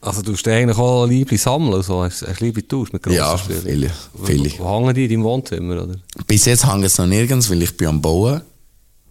[0.05, 2.03] Also du hast eigentlich auch Liebling sammeln, so.
[2.03, 3.61] Hast, hast Liebling Tausch mit grossen Ja, Spielern?
[3.63, 3.91] viele,
[4.25, 4.51] viele.
[4.59, 5.95] Wo, wo hängen die in deinem Wohnzimmer, oder?
[6.27, 8.41] Bis jetzt hängt es noch nirgends, weil ich bin am Bauen.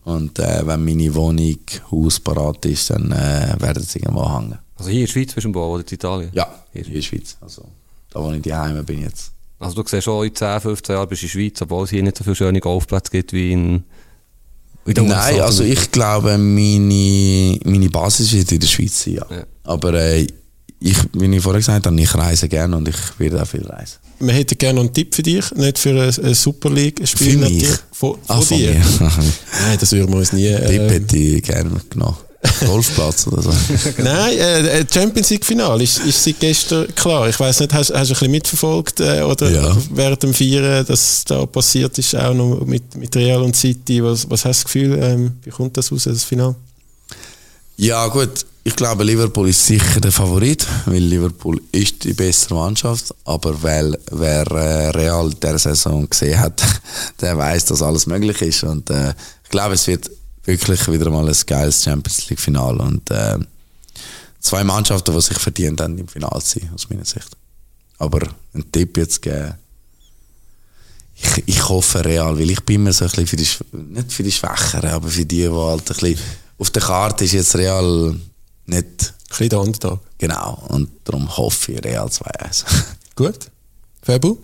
[0.05, 1.57] Und äh, wenn meine Wohnung,
[1.90, 4.59] Haus parat ist, dann äh, werden sie irgendwo hängen.
[4.76, 6.30] Also hier in der Schweiz bist du im Bau oder in Italien?
[6.34, 7.36] Ja, hier in der Schweiz.
[7.40, 7.64] Also,
[8.11, 9.30] da wo ich daheim bin jetzt.
[9.61, 11.90] Also du siehst schon, in 10, 15 Jahren bist du in der Schweiz, obwohl es
[11.90, 13.84] hier nicht so viele schöne Golfplätze gibt wie in...
[14.84, 19.26] Nein, also ich glaube, meine, meine Basis wird in der Schweiz sein, ja.
[19.30, 19.45] Ja.
[19.62, 20.26] Aber äh,
[20.83, 23.97] ich, wie ich vorher gesagt habe, ich reise gerne und ich werde auch viel reisen.
[24.20, 27.33] Wir hätten gerne noch einen Tipp für dich, nicht für ein, Super League-Spiel.
[27.33, 27.66] Für mich?
[27.93, 28.74] Von, von Ah, von dir?
[28.74, 30.49] Nein, das würden wir uns nie...
[30.49, 32.16] Tipp Äh, hätte ich gerne genommen.
[32.66, 33.53] Golfplatz oder so.
[33.99, 37.28] Nein, äh, Champions League Finale ist, ist seit gestern klar.
[37.28, 39.76] Ich weiß nicht, hast, hast du ein bisschen mitverfolgt äh, oder Ja.
[39.93, 44.03] während dem Feiern, dass da passiert ist, auch noch mit, mit Real und City.
[44.03, 46.57] Was, was hast du das Gefühl, ähm, wie kommt das raus, das Finale?
[47.76, 48.45] Ja, gut.
[48.64, 53.12] Ich glaube, Liverpool ist sicher der Favorit, weil Liverpool ist die bessere Mannschaft.
[53.24, 56.62] Aber weil, wer äh, Real der Saison gesehen hat,
[57.20, 58.62] der weiß, dass alles möglich ist.
[58.62, 60.08] Und äh, ich glaube, es wird
[60.44, 63.38] wirklich wieder mal ein geiles Champions League Final und äh,
[64.38, 67.36] zwei Mannschaften, die sich verdient haben, im Finale zu sein, aus meiner Sicht.
[67.98, 68.20] Aber
[68.54, 69.54] einen Tipp jetzt geben.
[71.16, 73.48] Ich, ich hoffe Real, weil ich bin immer so ein bisschen für die,
[73.92, 76.18] nicht für die Schwächeren, aber für die, die halt ein bisschen,
[76.58, 78.16] auf der Karte ist jetzt Real
[78.66, 80.00] nicht Ein bisschen der Underdog.
[80.18, 80.62] genau.
[80.68, 82.64] Und darum hoffe ich Real 2-1.
[83.16, 83.38] Gut.
[84.02, 84.38] Fabu?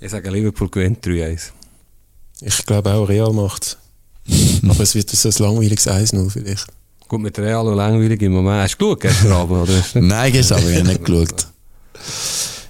[0.00, 1.40] Ich sage, Liverpool gewinnt 3-1.
[2.42, 3.78] Ich glaube auch, Real macht
[4.68, 6.66] Aber es wird so ein langweiliges 1-0 vielleicht.
[7.08, 8.62] Gut, mit Real und langweilig im Moment.
[8.64, 9.78] Hast du geschaut gestern Abend, oder?
[9.78, 11.46] Hast du nicht- Nein, gestern habe ich nicht geschaut.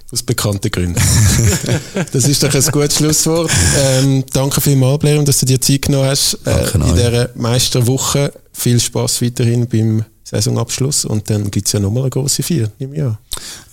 [0.09, 1.01] Aus bekannten Gründen.
[2.13, 3.51] das ist doch ein gutes Schlusswort.
[3.77, 6.37] Ähm, danke vielmals, Blair, dass du dir Zeit genommen hast.
[6.45, 8.31] Äh, in dieser Meisterwoche.
[8.53, 11.05] Viel Spaß weiterhin beim Saisonabschluss.
[11.05, 13.19] Und dann gibt es ja nochmal eine grosse Feier im Jahr.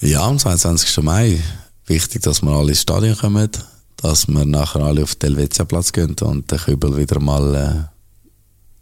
[0.01, 1.03] Ja, am 22.
[1.03, 1.41] Mai.
[1.87, 3.51] Wichtig, dass wir alle ins Stadion kommen,
[3.97, 7.55] dass wir nachher alle auf den Helvetia-Platz gehen und den Kübel wieder mal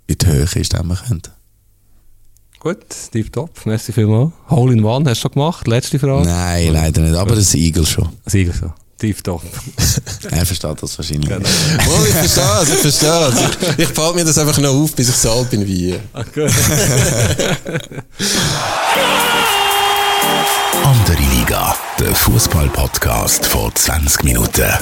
[0.09, 1.23] äh, in die Höhe stemmen können.
[2.61, 3.66] Gut, tipptopp.
[3.66, 4.33] Merci vielmals.
[4.49, 5.66] Hole in One hast du schon gemacht?
[5.66, 6.29] Letzte Frage.
[6.29, 8.09] Nein, leider nicht, aber das Eagle schon.
[8.27, 8.73] Sicher so.
[9.03, 9.43] Tipptopp.
[10.31, 11.41] Er versteht das wahrscheinlich nicht.
[11.89, 13.35] Oh, ich verstehe es, ich verstehe es.
[13.77, 16.01] Ich, ich behalte mir das einfach noch auf, bis ich so alt bin wie ihr.
[20.85, 24.73] Andere Liga, der Fußball-Podcast vor 20 Minuten.